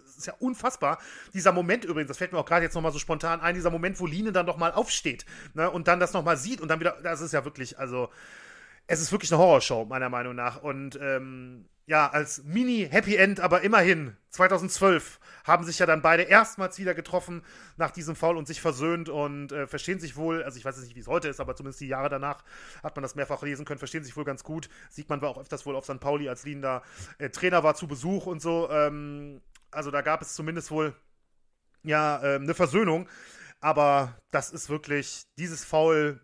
das 0.04 0.18
ist 0.18 0.28
ja 0.28 0.34
unfassbar. 0.40 1.00
Dieser 1.34 1.54
Moment 1.54 1.86
übrigens, 1.86 2.10
das 2.10 2.18
fällt 2.18 2.34
mir 2.34 2.40
auch 2.40 2.46
gerade 2.46 2.66
jetzt 2.66 2.74
nochmal 2.74 2.92
so 2.92 3.00
spontan 3.00 3.40
ein, 3.40 3.56
dieser 3.56 3.70
Moment, 3.70 3.98
wo 4.02 4.06
Line 4.06 4.34
dann 4.34 4.46
nochmal 4.46 4.74
aufsteht 4.74 5.26
ne, 5.54 5.72
und 5.72 5.88
dann 5.88 6.02
das 6.02 6.12
nochmal 6.12 6.36
sieht 6.36 6.60
und 6.60 6.68
dann 6.68 6.82
wieder, 6.82 6.98
das 7.02 7.22
ist 7.22 7.32
ja 7.32 7.46
wirklich, 7.46 7.80
also, 7.80 8.10
es 8.88 9.00
ist 9.00 9.14
wirklich 9.14 9.32
eine 9.32 9.42
Horrorshow, 9.42 9.86
meiner 9.86 10.10
Meinung 10.10 10.36
nach. 10.36 10.62
Und 10.62 11.00
ähm, 11.02 11.70
ja, 11.86 12.10
als 12.10 12.44
Mini-Happy 12.44 13.16
End, 13.16 13.40
aber 13.40 13.62
immerhin, 13.62 14.16
2012 14.30 15.20
haben 15.44 15.66
sich 15.66 15.80
ja 15.80 15.86
dann 15.86 16.02
beide 16.02 16.24
erstmals 16.24 16.80
wieder 16.80 16.94
getroffen 16.94 17.44
nach 17.76 17.92
diesem 17.92 18.16
Foul 18.16 18.38
und 18.38 18.48
sich 18.48 18.62
versöhnt 18.62 19.10
und 19.10 19.52
äh, 19.52 19.68
verstehen 19.68 20.00
sich 20.00 20.16
wohl, 20.16 20.44
also 20.44 20.58
ich 20.58 20.64
weiß 20.64 20.78
nicht, 20.78 20.96
wie 20.96 21.00
es 21.00 21.08
heute 21.08 21.28
ist, 21.28 21.42
aber 21.42 21.56
zumindest 21.56 21.82
die 21.82 21.88
Jahre 21.88 22.10
danach 22.10 22.44
hat 22.82 22.96
man 22.96 23.04
das 23.04 23.16
mehrfach 23.16 23.42
lesen 23.44 23.66
können, 23.66 23.80
verstehen 23.80 24.04
sich 24.04 24.16
wohl 24.16 24.24
ganz 24.24 24.44
gut. 24.44 24.70
Siegmann 24.90 25.22
war 25.22 25.30
auch 25.30 25.38
öfters 25.38 25.66
wohl 25.66 25.76
auf 25.76 25.84
St. 25.84 26.00
Pauli, 26.00 26.30
als 26.30 26.46
Lien 26.46 26.62
da 26.62 26.84
äh, 27.18 27.30
Trainer 27.30 27.64
war 27.64 27.76
zu 27.76 27.88
Besuch 27.88 28.26
und 28.26 28.42
so. 28.42 28.70
Ähm, 28.72 29.42
also 29.72 29.92
da 29.92 30.02
gab 30.02 30.22
es 30.22 30.36
zumindest 30.36 30.72
wohl 30.72 30.96
ja 31.84 32.22
äh, 32.24 32.36
eine 32.36 32.54
Versöhnung, 32.54 33.10
aber 33.60 34.18
das 34.32 34.52
ist 34.52 34.70
wirklich 34.70 35.24
dieses 35.38 35.66
Foul, 35.66 36.22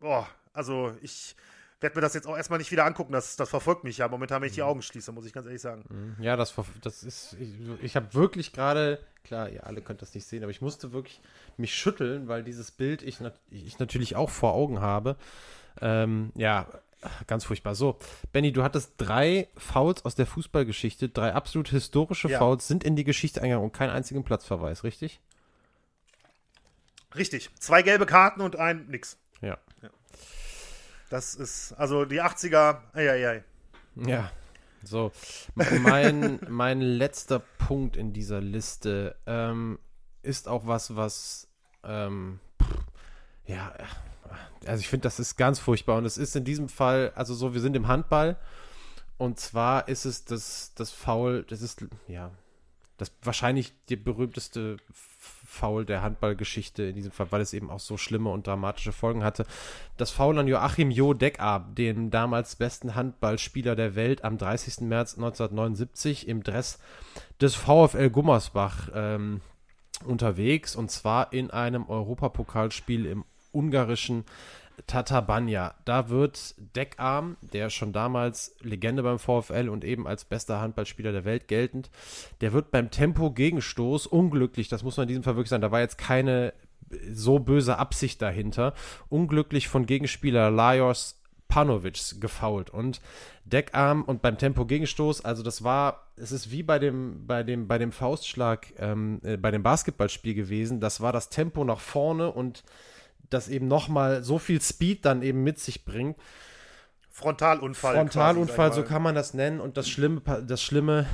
boah, 0.00 0.28
also 0.52 0.96
ich 1.02 1.36
werde 1.80 1.96
mir 1.96 2.00
das 2.02 2.14
jetzt 2.14 2.26
auch 2.26 2.36
erstmal 2.36 2.58
nicht 2.58 2.72
wieder 2.72 2.84
angucken. 2.84 3.12
Das, 3.12 3.36
das 3.36 3.50
verfolgt 3.50 3.84
mich 3.84 3.98
ja 3.98 4.08
momentan, 4.08 4.40
wenn 4.40 4.48
ich 4.48 4.54
die 4.54 4.62
mhm. 4.62 4.68
Augen 4.68 4.82
schließe, 4.82 5.12
muss 5.12 5.26
ich 5.26 5.32
ganz 5.32 5.46
ehrlich 5.46 5.62
sagen. 5.62 5.84
Mhm. 5.88 6.22
Ja, 6.22 6.36
das, 6.36 6.54
das 6.82 7.02
ist, 7.02 7.36
ich, 7.38 7.50
ich 7.82 7.96
habe 7.96 8.12
wirklich 8.14 8.52
gerade, 8.52 8.98
klar, 9.24 9.48
ihr 9.48 9.66
alle 9.66 9.80
könnt 9.80 10.02
das 10.02 10.14
nicht 10.14 10.26
sehen, 10.26 10.42
aber 10.42 10.50
ich 10.50 10.60
musste 10.60 10.92
wirklich 10.92 11.20
mich 11.56 11.74
schütteln, 11.74 12.28
weil 12.28 12.42
dieses 12.42 12.70
Bild 12.70 13.02
ich, 13.02 13.18
ich 13.50 13.78
natürlich 13.78 14.16
auch 14.16 14.30
vor 14.30 14.54
Augen 14.54 14.80
habe. 14.80 15.16
Ähm, 15.80 16.32
ja, 16.34 16.66
ganz 17.26 17.44
furchtbar. 17.44 17.74
So, 17.74 17.98
Benny, 18.32 18.52
du 18.52 18.62
hattest 18.62 18.94
drei 18.98 19.48
Fouls 19.56 20.04
aus 20.04 20.14
der 20.14 20.26
Fußballgeschichte, 20.26 21.08
drei 21.08 21.32
absolut 21.32 21.68
historische 21.68 22.28
ja. 22.28 22.38
Fouls 22.38 22.66
sind 22.66 22.82
in 22.82 22.96
die 22.96 23.04
Geschichte 23.04 23.40
eingegangen 23.40 23.64
und 23.64 23.72
keinen 23.72 23.90
einzigen 23.90 24.24
Platzverweis, 24.24 24.82
richtig? 24.82 25.20
Richtig. 27.14 27.50
Zwei 27.58 27.82
gelbe 27.82 28.06
Karten 28.06 28.40
und 28.40 28.56
ein 28.56 28.86
nix. 28.88 29.16
Ja. 29.40 29.58
Das 31.10 31.34
ist, 31.34 31.72
also 31.72 32.04
die 32.04 32.22
80er, 32.22 32.80
eieiei. 32.92 33.44
Ja, 33.96 34.30
so. 34.82 35.12
Mein, 35.54 36.40
mein 36.48 36.80
letzter 36.80 37.40
Punkt 37.40 37.96
in 37.96 38.12
dieser 38.12 38.40
Liste 38.40 39.16
ähm, 39.26 39.78
ist 40.22 40.48
auch 40.48 40.66
was, 40.66 40.96
was, 40.96 41.48
ähm, 41.84 42.40
ja, 43.46 43.72
also 44.66 44.80
ich 44.80 44.88
finde, 44.88 45.04
das 45.04 45.18
ist 45.18 45.36
ganz 45.36 45.58
furchtbar. 45.58 45.96
Und 45.96 46.04
es 46.04 46.18
ist 46.18 46.36
in 46.36 46.44
diesem 46.44 46.68
Fall, 46.68 47.12
also 47.14 47.34
so, 47.34 47.54
wir 47.54 47.60
sind 47.60 47.76
im 47.76 47.88
Handball. 47.88 48.36
Und 49.16 49.40
zwar 49.40 49.88
ist 49.88 50.04
es 50.04 50.24
das, 50.24 50.72
das 50.74 50.90
Foul, 50.90 51.44
das 51.44 51.62
ist, 51.62 51.84
ja, 52.06 52.30
das 52.98 53.10
wahrscheinlich 53.22 53.72
die 53.88 53.96
berühmteste 53.96 54.76
Foul 55.50 55.86
der 55.86 56.02
Handballgeschichte 56.02 56.82
in 56.82 56.94
diesem 56.94 57.10
Fall, 57.10 57.28
weil 57.30 57.40
es 57.40 57.54
eben 57.54 57.70
auch 57.70 57.80
so 57.80 57.96
schlimme 57.96 58.28
und 58.28 58.46
dramatische 58.46 58.92
Folgen 58.92 59.24
hatte. 59.24 59.46
Das 59.96 60.10
Foul 60.10 60.38
an 60.38 60.46
Joachim 60.46 60.90
Jo 60.90 61.14
Deckab, 61.14 61.74
dem 61.74 62.10
damals 62.10 62.56
besten 62.56 62.94
Handballspieler 62.94 63.74
der 63.74 63.94
Welt, 63.96 64.24
am 64.24 64.36
30. 64.36 64.82
März 64.82 65.14
1979 65.14 66.28
im 66.28 66.42
Dress 66.42 66.78
des 67.40 67.54
VfL 67.54 68.10
Gummersbach 68.10 68.90
ähm, 68.94 69.40
unterwegs 70.04 70.76
und 70.76 70.90
zwar 70.90 71.32
in 71.32 71.50
einem 71.50 71.88
Europapokalspiel 71.88 73.06
im 73.06 73.24
ungarischen 73.50 74.24
Tatabanya. 74.86 75.74
Da 75.84 76.08
wird 76.08 76.54
Deckarm, 76.76 77.36
der 77.40 77.70
schon 77.70 77.92
damals 77.92 78.56
Legende 78.60 79.02
beim 79.02 79.18
VfL 79.18 79.68
und 79.68 79.84
eben 79.84 80.06
als 80.06 80.24
bester 80.24 80.60
Handballspieler 80.60 81.12
der 81.12 81.24
Welt 81.24 81.48
geltend, 81.48 81.90
der 82.40 82.52
wird 82.52 82.70
beim 82.70 82.90
Tempo-Gegenstoß 82.90 84.06
unglücklich, 84.06 84.68
das 84.68 84.82
muss 84.82 84.96
man 84.96 85.04
in 85.04 85.08
diesem 85.08 85.22
Fall 85.22 85.36
wirklich 85.36 85.50
sagen, 85.50 85.62
da 85.62 85.70
war 85.70 85.80
jetzt 85.80 85.98
keine 85.98 86.54
so 87.12 87.38
böse 87.38 87.78
Absicht 87.78 88.22
dahinter, 88.22 88.74
unglücklich 89.08 89.68
von 89.68 89.86
Gegenspieler 89.86 90.50
Lajos 90.50 91.18
Panovic 91.48 92.20
gefault. 92.20 92.70
Und 92.70 93.00
Deckarm 93.44 94.02
und 94.02 94.22
beim 94.22 94.38
Tempo-Gegenstoß, 94.38 95.24
also 95.24 95.42
das 95.42 95.64
war, 95.64 96.06
es 96.16 96.30
ist 96.30 96.50
wie 96.50 96.62
bei 96.62 96.78
dem, 96.78 97.26
bei 97.26 97.42
dem, 97.42 97.66
bei 97.66 97.78
dem 97.78 97.92
Faustschlag 97.92 98.66
ähm, 98.78 99.20
äh, 99.24 99.36
bei 99.36 99.50
dem 99.50 99.62
Basketballspiel 99.62 100.34
gewesen, 100.34 100.80
das 100.80 101.00
war 101.00 101.12
das 101.12 101.30
Tempo 101.30 101.64
nach 101.64 101.80
vorne 101.80 102.30
und 102.30 102.62
das 103.30 103.48
eben 103.48 103.68
nochmal 103.68 104.22
so 104.22 104.38
viel 104.38 104.60
Speed 104.60 105.04
dann 105.04 105.22
eben 105.22 105.42
mit 105.42 105.58
sich 105.58 105.84
bringt. 105.84 106.16
Frontalunfall. 107.10 107.94
Frontalunfall, 107.94 108.68
quasi, 108.70 108.80
so 108.80 108.86
kann 108.86 109.02
man 109.02 109.14
das 109.14 109.34
nennen. 109.34 109.60
Und 109.60 109.76
das 109.76 109.88
Schlimme, 109.88 110.22
das 110.46 110.62
Schlimme 110.62 111.06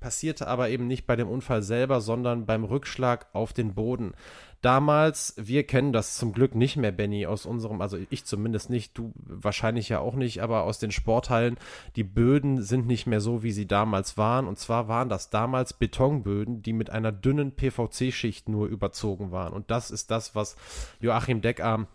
passierte 0.00 0.48
aber 0.48 0.70
eben 0.70 0.86
nicht 0.86 1.06
bei 1.06 1.16
dem 1.16 1.28
Unfall 1.28 1.62
selber, 1.62 2.00
sondern 2.00 2.46
beim 2.46 2.64
Rückschlag 2.64 3.26
auf 3.32 3.52
den 3.52 3.74
Boden. 3.74 4.14
Damals, 4.62 5.34
wir 5.38 5.64
kennen 5.66 5.92
das 5.92 6.16
zum 6.16 6.32
Glück 6.32 6.54
nicht 6.54 6.76
mehr, 6.76 6.92
Benny, 6.92 7.24
aus 7.24 7.46
unserem, 7.46 7.80
also 7.80 7.96
ich 8.10 8.26
zumindest 8.26 8.68
nicht, 8.68 8.96
du 8.98 9.12
wahrscheinlich 9.14 9.88
ja 9.88 10.00
auch 10.00 10.14
nicht, 10.14 10.42
aber 10.42 10.64
aus 10.64 10.78
den 10.78 10.90
Sporthallen, 10.90 11.56
die 11.96 12.04
Böden 12.04 12.60
sind 12.62 12.86
nicht 12.86 13.06
mehr 13.06 13.20
so, 13.20 13.42
wie 13.42 13.52
sie 13.52 13.66
damals 13.66 14.18
waren. 14.18 14.46
Und 14.46 14.58
zwar 14.58 14.86
waren 14.86 15.08
das 15.08 15.30
damals 15.30 15.72
Betonböden, 15.72 16.60
die 16.60 16.74
mit 16.74 16.90
einer 16.90 17.10
dünnen 17.10 17.52
PVC-Schicht 17.52 18.50
nur 18.50 18.66
überzogen 18.66 19.30
waren. 19.30 19.54
Und 19.54 19.70
das 19.70 19.90
ist 19.90 20.10
das, 20.10 20.34
was 20.34 20.56
Joachim 21.00 21.40
Deckarm 21.40 21.86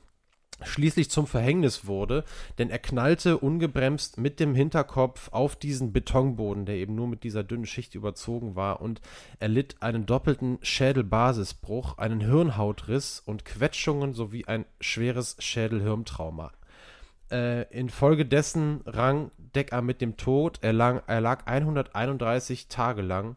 schließlich 0.64 1.10
zum 1.10 1.28
Verhängnis 1.28 1.86
wurde, 1.86 2.24
denn 2.58 2.70
er 2.70 2.80
knallte 2.80 3.38
ungebremst 3.38 4.18
mit 4.18 4.40
dem 4.40 4.56
Hinterkopf 4.56 5.30
auf 5.32 5.56
diesen 5.56 5.92
Betonboden, 5.92 6.66
der 6.66 6.76
eben 6.76 6.96
nur 6.96 7.08
mit 7.08 7.24
dieser 7.24 7.44
dünnen 7.44 7.66
Schicht 7.66 7.96
überzogen 7.96 8.56
war 8.56 8.82
und 8.82 9.02
erlitt 9.40 9.76
einen 9.82 10.06
doppelten 10.06 10.60
Schädelbasisbruch, 10.62 11.98
einen 11.98 12.22
Hirnhautriss 12.22 13.22
und 13.26 13.44
Quetschungen 13.44 14.14
sowie 14.14 14.46
ein 14.46 14.66
schweres 14.80 15.36
Schädelhirntrauma. 15.40 16.52
Äh, 17.32 17.64
infolgedessen 17.76 18.82
rang 18.86 19.32
Decker 19.38 19.82
mit 19.82 20.00
dem 20.00 20.16
Tod, 20.16 20.60
er, 20.62 20.74
lang, 20.74 21.02
er 21.08 21.22
lag 21.22 21.48
131 21.48 22.68
Tage 22.68 23.02
lang 23.02 23.36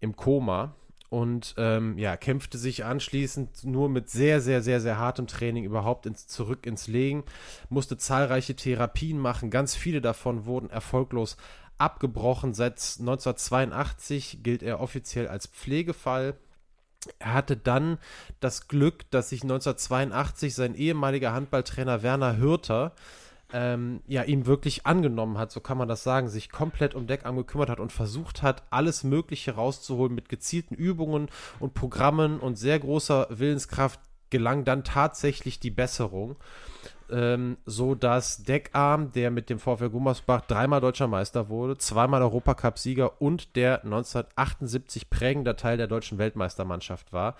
im 0.00 0.16
Koma 0.16 0.74
und 1.10 1.56
ähm, 1.58 1.98
ja, 1.98 2.16
kämpfte 2.16 2.56
sich 2.56 2.84
anschließend 2.84 3.64
nur 3.64 3.88
mit 3.88 4.08
sehr, 4.08 4.40
sehr, 4.40 4.62
sehr, 4.62 4.80
sehr 4.80 4.96
hartem 4.96 5.26
Training 5.26 5.64
überhaupt 5.64 6.06
ins, 6.06 6.28
zurück 6.28 6.66
ins 6.66 6.86
Legen, 6.86 7.24
musste 7.68 7.98
zahlreiche 7.98 8.54
Therapien 8.54 9.18
machen, 9.18 9.50
ganz 9.50 9.74
viele 9.74 10.00
davon 10.00 10.46
wurden 10.46 10.70
erfolglos 10.70 11.36
abgebrochen. 11.78 12.54
Seit 12.54 12.74
1982 12.74 14.42
gilt 14.42 14.62
er 14.62 14.80
offiziell 14.80 15.26
als 15.26 15.48
Pflegefall. 15.48 16.34
Er 17.18 17.34
hatte 17.34 17.56
dann 17.56 17.98
das 18.38 18.68
Glück, 18.68 19.10
dass 19.10 19.30
sich 19.30 19.42
1982 19.42 20.54
sein 20.54 20.74
ehemaliger 20.74 21.32
Handballtrainer 21.32 22.02
Werner 22.02 22.36
Hürter 22.36 22.92
ähm, 23.52 24.02
ja, 24.06 24.22
ihm 24.22 24.46
wirklich 24.46 24.86
angenommen 24.86 25.38
hat, 25.38 25.50
so 25.50 25.60
kann 25.60 25.78
man 25.78 25.88
das 25.88 26.02
sagen, 26.02 26.28
sich 26.28 26.50
komplett 26.50 26.94
um 26.94 27.06
Deckarm 27.06 27.36
gekümmert 27.36 27.70
hat 27.70 27.80
und 27.80 27.92
versucht 27.92 28.42
hat, 28.42 28.62
alles 28.70 29.04
Mögliche 29.04 29.54
rauszuholen 29.54 30.14
mit 30.14 30.28
gezielten 30.28 30.74
Übungen 30.74 31.28
und 31.58 31.74
Programmen 31.74 32.40
und 32.40 32.56
sehr 32.56 32.78
großer 32.78 33.26
Willenskraft 33.30 34.00
gelang 34.30 34.64
dann 34.64 34.84
tatsächlich 34.84 35.58
die 35.60 35.70
Besserung 35.70 36.36
ähm, 37.12 37.58
so 37.66 37.94
dass 37.94 38.42
Deckarm, 38.42 39.12
der 39.12 39.30
mit 39.30 39.50
dem 39.50 39.58
VfL 39.58 39.90
Gummersbach 39.90 40.42
dreimal 40.42 40.80
deutscher 40.80 41.08
Meister 41.08 41.48
wurde, 41.48 41.76
zweimal 41.76 42.22
Europacup-Sieger 42.22 43.20
und 43.20 43.56
der 43.56 43.84
1978 43.84 45.10
prägender 45.10 45.56
Teil 45.56 45.76
der 45.76 45.86
deutschen 45.86 46.18
Weltmeistermannschaft 46.18 47.12
war, 47.12 47.36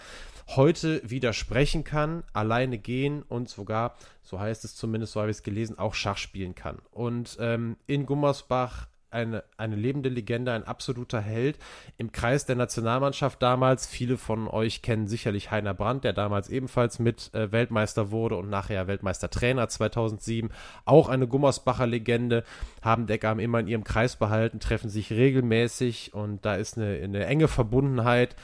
heute 0.48 1.00
widersprechen 1.08 1.84
kann, 1.84 2.24
alleine 2.32 2.78
gehen 2.78 3.22
und 3.22 3.48
sogar, 3.48 3.94
so 4.22 4.38
heißt 4.38 4.64
es 4.64 4.76
zumindest, 4.76 5.14
so 5.14 5.20
habe 5.20 5.30
ich 5.30 5.38
es 5.38 5.42
gelesen, 5.42 5.78
auch 5.78 5.94
Schach 5.94 6.18
spielen 6.18 6.54
kann. 6.54 6.78
Und 6.90 7.38
ähm, 7.40 7.76
in 7.86 8.04
Gummersbach 8.04 8.89
eine, 9.10 9.44
eine 9.56 9.76
lebende 9.76 10.08
Legende, 10.08 10.52
ein 10.52 10.64
absoluter 10.64 11.20
Held 11.20 11.58
im 11.98 12.12
Kreis 12.12 12.46
der 12.46 12.56
Nationalmannschaft 12.56 13.42
damals. 13.42 13.86
Viele 13.86 14.16
von 14.16 14.48
euch 14.48 14.82
kennen 14.82 15.06
sicherlich 15.08 15.50
Heiner 15.50 15.74
Brandt, 15.74 16.04
der 16.04 16.12
damals 16.12 16.48
ebenfalls 16.48 16.98
mit 16.98 17.32
äh, 17.34 17.52
Weltmeister 17.52 18.10
wurde 18.10 18.36
und 18.36 18.50
nachher 18.50 18.86
Weltmeistertrainer 18.86 19.68
2007. 19.68 20.50
Auch 20.84 21.08
eine 21.08 21.26
Gummersbacher 21.26 21.86
Legende, 21.86 22.44
haben 22.82 23.06
Deckam 23.06 23.38
immer 23.38 23.60
in 23.60 23.68
ihrem 23.68 23.84
Kreis 23.84 24.16
behalten, 24.16 24.60
treffen 24.60 24.90
sich 24.90 25.12
regelmäßig 25.12 26.14
und 26.14 26.44
da 26.44 26.54
ist 26.54 26.78
eine, 26.78 27.00
eine 27.02 27.26
enge 27.26 27.48
Verbundenheit. 27.48 28.36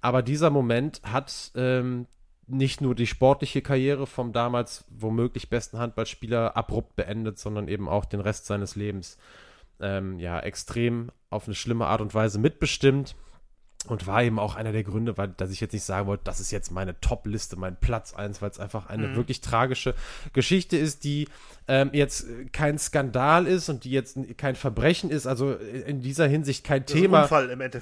Aber 0.00 0.22
dieser 0.22 0.50
Moment 0.50 1.00
hat 1.02 1.50
ähm, 1.56 2.06
nicht 2.46 2.80
nur 2.80 2.94
die 2.94 3.06
sportliche 3.06 3.62
Karriere 3.62 4.06
vom 4.06 4.32
damals 4.32 4.84
womöglich 4.88 5.50
besten 5.50 5.78
Handballspieler 5.78 6.56
abrupt 6.56 6.96
beendet, 6.96 7.38
sondern 7.38 7.68
eben 7.68 7.88
auch 7.88 8.04
den 8.04 8.20
Rest 8.20 8.46
seines 8.46 8.76
Lebens 8.76 9.18
ähm, 9.80 10.18
ja, 10.18 10.40
extrem 10.40 11.10
auf 11.30 11.46
eine 11.46 11.54
schlimme 11.54 11.86
Art 11.86 12.00
und 12.00 12.14
Weise 12.14 12.38
mitbestimmt. 12.38 13.14
Und 13.88 14.08
war 14.08 14.22
eben 14.22 14.40
auch 14.40 14.56
einer 14.56 14.72
der 14.72 14.82
Gründe, 14.82 15.16
weil, 15.16 15.28
dass 15.28 15.52
ich 15.52 15.60
jetzt 15.60 15.72
nicht 15.72 15.84
sagen 15.84 16.08
wollte, 16.08 16.24
das 16.24 16.40
ist 16.40 16.50
jetzt 16.50 16.72
meine 16.72 16.98
Top-Liste, 17.00 17.56
mein 17.56 17.76
Platz 17.76 18.14
1, 18.14 18.42
weil 18.42 18.50
es 18.50 18.58
einfach 18.58 18.86
eine 18.86 19.08
mhm. 19.08 19.16
wirklich 19.16 19.42
tragische 19.42 19.94
Geschichte 20.32 20.76
ist, 20.76 21.04
die 21.04 21.28
ähm, 21.68 21.90
jetzt 21.92 22.26
kein 22.52 22.78
Skandal 22.78 23.46
ist 23.46 23.68
und 23.68 23.84
die 23.84 23.92
jetzt 23.92 24.18
kein 24.38 24.56
Verbrechen 24.56 25.10
ist, 25.10 25.28
also 25.28 25.52
in 25.54 26.00
dieser 26.00 26.26
Hinsicht 26.26 26.64
kein 26.64 26.84
das 26.84 26.92
Thema, 26.92 27.28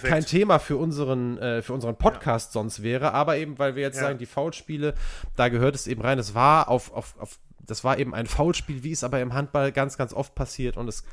kein 0.02 0.26
Thema 0.26 0.58
für 0.58 0.76
unseren, 0.76 1.38
äh, 1.38 1.62
für 1.62 1.72
unseren 1.72 1.96
Podcast 1.96 2.50
ja. 2.50 2.60
sonst 2.60 2.82
wäre, 2.82 3.14
aber 3.14 3.38
eben, 3.38 3.58
weil 3.58 3.74
wir 3.74 3.82
jetzt 3.82 3.96
ja. 3.96 4.02
sagen, 4.02 4.18
die 4.18 4.26
Foulspiele, 4.26 4.94
da 5.36 5.48
gehört 5.48 5.74
es 5.74 5.86
eben 5.86 6.02
rein. 6.02 6.18
Es 6.18 6.34
war 6.34 6.68
auf, 6.68 6.92
auf, 6.92 7.14
auf, 7.18 7.38
das 7.60 7.82
war 7.82 7.98
eben 7.98 8.14
ein 8.14 8.26
Foulspiel, 8.26 8.82
wie 8.82 8.92
es 8.92 9.04
aber 9.04 9.20
im 9.20 9.32
Handball 9.32 9.72
ganz, 9.72 9.96
ganz 9.96 10.12
oft 10.12 10.34
passiert 10.34 10.76
und 10.76 10.86
es 10.86 11.04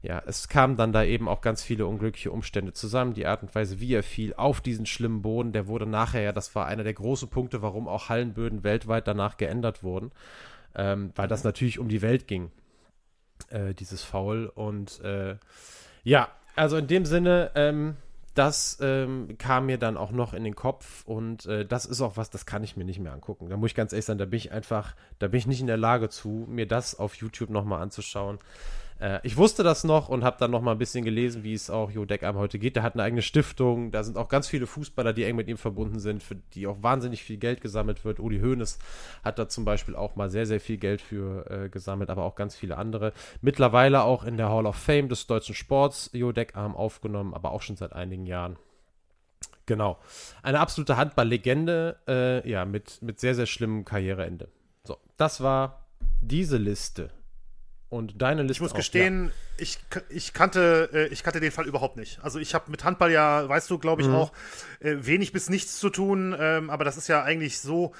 ja, 0.00 0.22
es 0.26 0.48
kamen 0.48 0.76
dann 0.76 0.92
da 0.92 1.02
eben 1.02 1.28
auch 1.28 1.40
ganz 1.40 1.62
viele 1.62 1.86
unglückliche 1.86 2.30
Umstände 2.30 2.72
zusammen. 2.72 3.14
Die 3.14 3.26
Art 3.26 3.42
und 3.42 3.54
Weise, 3.54 3.80
wie 3.80 3.94
er 3.94 4.04
fiel 4.04 4.32
auf 4.34 4.60
diesen 4.60 4.86
schlimmen 4.86 5.22
Boden, 5.22 5.52
der 5.52 5.66
wurde 5.66 5.86
nachher 5.86 6.22
ja, 6.22 6.32
das 6.32 6.54
war 6.54 6.66
einer 6.66 6.84
der 6.84 6.94
großen 6.94 7.28
Punkte, 7.28 7.62
warum 7.62 7.88
auch 7.88 8.08
Hallenböden 8.08 8.62
weltweit 8.62 9.08
danach 9.08 9.36
geändert 9.36 9.82
wurden, 9.82 10.12
ähm, 10.76 11.12
weil 11.16 11.26
das 11.26 11.42
natürlich 11.42 11.80
um 11.80 11.88
die 11.88 12.02
Welt 12.02 12.28
ging, 12.28 12.52
äh, 13.48 13.74
dieses 13.74 14.04
Foul. 14.04 14.46
Und 14.46 15.00
äh, 15.00 15.36
ja, 16.04 16.28
also 16.54 16.76
in 16.76 16.86
dem 16.86 17.04
Sinne, 17.04 17.50
ähm, 17.56 17.96
das 18.38 18.78
ähm, 18.80 19.36
kam 19.36 19.66
mir 19.66 19.78
dann 19.78 19.96
auch 19.96 20.12
noch 20.12 20.32
in 20.32 20.44
den 20.44 20.54
Kopf 20.54 21.04
und 21.06 21.46
äh, 21.46 21.66
das 21.66 21.86
ist 21.86 22.00
auch 22.00 22.16
was, 22.16 22.30
das 22.30 22.46
kann 22.46 22.62
ich 22.62 22.76
mir 22.76 22.84
nicht 22.84 23.00
mehr 23.00 23.12
angucken. 23.12 23.48
Da 23.48 23.56
muss 23.56 23.70
ich 23.70 23.74
ganz 23.74 23.92
ehrlich 23.92 24.04
sein, 24.04 24.18
da 24.18 24.26
bin 24.26 24.36
ich 24.36 24.52
einfach, 24.52 24.94
da 25.18 25.26
bin 25.26 25.38
ich 25.38 25.48
nicht 25.48 25.60
in 25.60 25.66
der 25.66 25.76
Lage 25.76 26.08
zu, 26.08 26.46
mir 26.48 26.68
das 26.68 26.96
auf 26.96 27.16
YouTube 27.16 27.50
nochmal 27.50 27.82
anzuschauen. 27.82 28.38
Äh, 29.00 29.20
ich 29.22 29.36
wusste 29.36 29.62
das 29.62 29.84
noch 29.84 30.08
und 30.08 30.24
habe 30.24 30.36
dann 30.38 30.50
noch 30.50 30.60
mal 30.60 30.72
ein 30.72 30.78
bisschen 30.78 31.04
gelesen, 31.04 31.44
wie 31.44 31.54
es 31.54 31.70
auch 31.70 31.90
Jo 31.90 32.04
Deckarm 32.04 32.36
heute 32.36 32.58
geht. 32.58 32.76
Der 32.76 32.82
hat 32.82 32.94
eine 32.94 33.02
eigene 33.02 33.22
Stiftung. 33.22 33.90
Da 33.90 34.02
sind 34.02 34.16
auch 34.16 34.28
ganz 34.28 34.48
viele 34.48 34.66
Fußballer, 34.66 35.12
die 35.12 35.24
eng 35.24 35.36
mit 35.36 35.48
ihm 35.48 35.56
verbunden 35.56 35.98
sind, 35.98 36.22
für 36.22 36.36
die 36.54 36.66
auch 36.66 36.82
wahnsinnig 36.82 37.22
viel 37.22 37.36
Geld 37.36 37.60
gesammelt 37.60 38.04
wird. 38.04 38.20
Uli 38.20 38.40
Hoeneß 38.40 38.78
hat 39.24 39.38
da 39.38 39.48
zum 39.48 39.64
Beispiel 39.64 39.96
auch 39.96 40.16
mal 40.16 40.30
sehr, 40.30 40.46
sehr 40.46 40.60
viel 40.60 40.78
Geld 40.78 41.00
für 41.00 41.48
äh, 41.50 41.68
gesammelt, 41.68 42.10
aber 42.10 42.24
auch 42.24 42.34
ganz 42.34 42.56
viele 42.56 42.76
andere. 42.76 43.12
Mittlerweile 43.40 44.02
auch 44.02 44.24
in 44.24 44.36
der 44.36 44.48
Hall 44.48 44.66
of 44.66 44.76
Fame 44.76 45.08
des 45.08 45.26
deutschen 45.26 45.54
Sports 45.54 46.10
Jo 46.12 46.32
Deckarm 46.32 46.74
aufgenommen, 46.74 47.34
aber 47.34 47.52
auch 47.52 47.62
schon 47.62 47.76
seit 47.76 47.92
einigen 47.92 48.26
Jahren. 48.26 48.56
Genau. 49.66 49.98
Eine 50.42 50.60
absolute 50.60 50.96
Handballlegende, 50.96 51.98
äh, 52.08 52.48
ja, 52.48 52.64
mit, 52.64 53.02
mit 53.02 53.20
sehr, 53.20 53.34
sehr 53.34 53.44
schlimmem 53.44 53.84
Karriereende. 53.84 54.48
So, 54.84 54.96
das 55.18 55.42
war 55.42 55.86
diese 56.22 56.56
Liste 56.56 57.10
und 57.90 58.20
deine 58.20 58.42
Liste. 58.42 58.52
Ich 58.52 58.60
muss 58.60 58.72
auch, 58.72 58.76
gestehen, 58.76 59.26
ja. 59.26 59.32
ich, 59.62 59.78
ich, 60.10 60.32
kannte, 60.32 60.90
äh, 60.92 61.06
ich 61.06 61.22
kannte 61.22 61.40
den 61.40 61.52
Fall 61.52 61.66
überhaupt 61.66 61.96
nicht. 61.96 62.18
Also 62.22 62.38
ich 62.38 62.54
habe 62.54 62.70
mit 62.70 62.84
Handball 62.84 63.10
ja, 63.10 63.48
weißt 63.48 63.70
du, 63.70 63.78
glaube 63.78 64.02
ich, 64.02 64.08
mhm. 64.08 64.14
auch 64.14 64.32
äh, 64.80 64.96
wenig 65.00 65.32
bis 65.32 65.48
nichts 65.48 65.78
zu 65.78 65.88
tun. 65.88 66.36
Ähm, 66.38 66.70
aber 66.70 66.84
das 66.84 66.96
ist 66.96 67.08
ja 67.08 67.22
eigentlich 67.22 67.60
so 67.60 67.94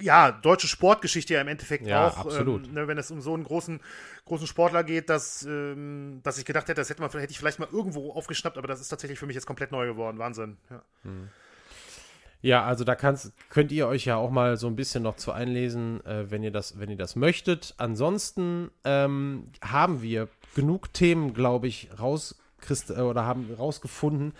ja, 0.00 0.32
deutsche 0.32 0.66
Sportgeschichte 0.66 1.34
ja 1.34 1.40
im 1.40 1.48
Endeffekt 1.48 1.86
Ja, 1.86 2.08
auch. 2.08 2.18
absolut. 2.18 2.66
Ähm, 2.66 2.74
ne, 2.74 2.88
wenn 2.88 2.98
es 2.98 3.10
um 3.10 3.20
so 3.20 3.34
einen 3.34 3.44
großen, 3.44 3.80
großen 4.24 4.46
Sportler 4.46 4.84
geht, 4.84 5.10
dass, 5.10 5.44
ähm, 5.44 6.20
dass 6.22 6.38
ich 6.38 6.44
gedacht 6.44 6.68
hätte, 6.68 6.80
das 6.80 6.88
hätte, 6.88 7.02
man, 7.02 7.10
hätte 7.10 7.30
ich 7.30 7.38
vielleicht 7.38 7.58
mal 7.58 7.68
irgendwo 7.70 8.12
aufgeschnappt, 8.12 8.56
aber 8.56 8.68
das 8.68 8.80
ist 8.80 8.88
tatsächlich 8.88 9.18
für 9.18 9.26
mich 9.26 9.34
jetzt 9.34 9.46
komplett 9.46 9.72
neu 9.72 9.86
geworden. 9.86 10.18
Wahnsinn. 10.18 10.56
Ja. 10.70 10.82
Ja, 12.42 12.64
also 12.64 12.84
da 12.84 12.94
kannst, 12.94 13.32
könnt 13.50 13.70
ihr 13.70 13.86
euch 13.86 14.06
ja 14.06 14.16
auch 14.16 14.30
mal 14.30 14.56
so 14.56 14.66
ein 14.66 14.76
bisschen 14.76 15.02
noch 15.02 15.16
zu 15.16 15.32
einlesen, 15.32 16.04
äh, 16.06 16.30
wenn 16.30 16.42
ihr 16.42 16.50
das, 16.50 16.78
wenn 16.78 16.88
ihr 16.88 16.96
das 16.96 17.16
möchtet. 17.16 17.74
Ansonsten 17.76 18.70
ähm, 18.84 19.48
haben 19.62 20.00
wir 20.00 20.28
genug 20.54 20.92
Themen, 20.92 21.34
glaube 21.34 21.68
ich, 21.68 21.88
rauskriegt 21.98 22.90
äh, 22.90 23.00
oder 23.00 23.26
haben 23.26 23.52
rausgefunden, 23.58 24.32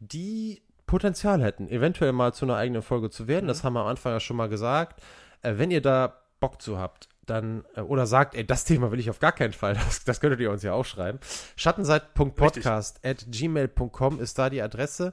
die 0.00 0.62
Potenzial 0.86 1.42
hätten, 1.42 1.68
eventuell 1.68 2.12
mal 2.12 2.32
zu 2.32 2.44
einer 2.44 2.56
eigenen 2.56 2.82
Folge 2.82 3.10
zu 3.10 3.28
werden. 3.28 3.48
Das 3.48 3.64
haben 3.64 3.74
wir 3.74 3.80
am 3.80 3.88
Anfang 3.88 4.12
ja 4.12 4.20
schon 4.20 4.36
mal 4.36 4.48
gesagt. 4.48 5.02
Äh, 5.42 5.54
wenn 5.56 5.70
ihr 5.70 5.82
da 5.82 6.14
Bock 6.40 6.62
zu 6.62 6.78
habt, 6.78 7.08
dann 7.26 7.64
äh, 7.74 7.80
oder 7.80 8.06
sagt, 8.06 8.34
ey, 8.34 8.46
das 8.46 8.64
Thema 8.64 8.90
will 8.90 9.00
ich 9.00 9.10
auf 9.10 9.18
gar 9.18 9.32
keinen 9.32 9.52
Fall, 9.52 9.74
das, 9.86 10.04
das 10.04 10.20
könntet 10.20 10.40
ihr 10.40 10.50
uns 10.50 10.62
ja 10.62 10.72
auch 10.72 10.84
schreiben. 10.84 11.18
Schattenseite.podcast 11.56 13.04
at 13.04 13.26
gmail.com 13.28 14.20
ist 14.20 14.38
da 14.38 14.50
die 14.50 14.62
Adresse 14.62 15.12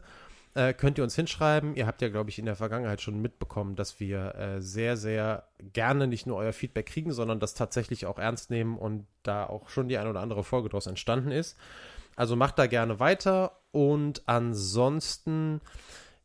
äh, 0.56 0.74
könnt 0.74 0.98
ihr 0.98 1.04
uns 1.04 1.16
hinschreiben. 1.16 1.76
Ihr 1.76 1.86
habt 1.86 2.02
ja, 2.02 2.10
glaube 2.10 2.30
ich, 2.30 2.40
in 2.40 2.46
der 2.46 2.56
Vergangenheit 2.56 3.02
schon 3.02 3.22
mitbekommen, 3.22 3.76
dass 3.76 4.00
wir 4.00 4.36
äh, 4.36 4.62
sehr, 4.62 4.98
sehr 4.98 5.44
gerne 5.74 6.08
nicht 6.08 6.26
nur 6.26 6.38
euer 6.38 6.54
Feedback 6.54 6.88
kriegen, 6.88 7.12
sondern 7.12 7.40
das 7.40 7.54
tatsächlich 7.54 8.06
auch 8.06 8.18
ernst 8.18 8.50
nehmen 8.50 8.78
und 8.78 9.06
da 9.24 9.46
auch 9.46 9.70
schon 9.70 9.90
die 9.90 9.98
eine 9.98 10.10
oder 10.10 10.22
andere 10.22 10.44
Folge 10.44 10.70
daraus 10.70 10.88
entstanden 10.88 11.32
ist. 11.32 11.58
Also 12.16 12.38
macht 12.38 12.58
da 12.58 12.68
gerne 12.68 13.02
weiter 13.02 13.60
und 13.72 14.24
ansonsten, 14.28 15.60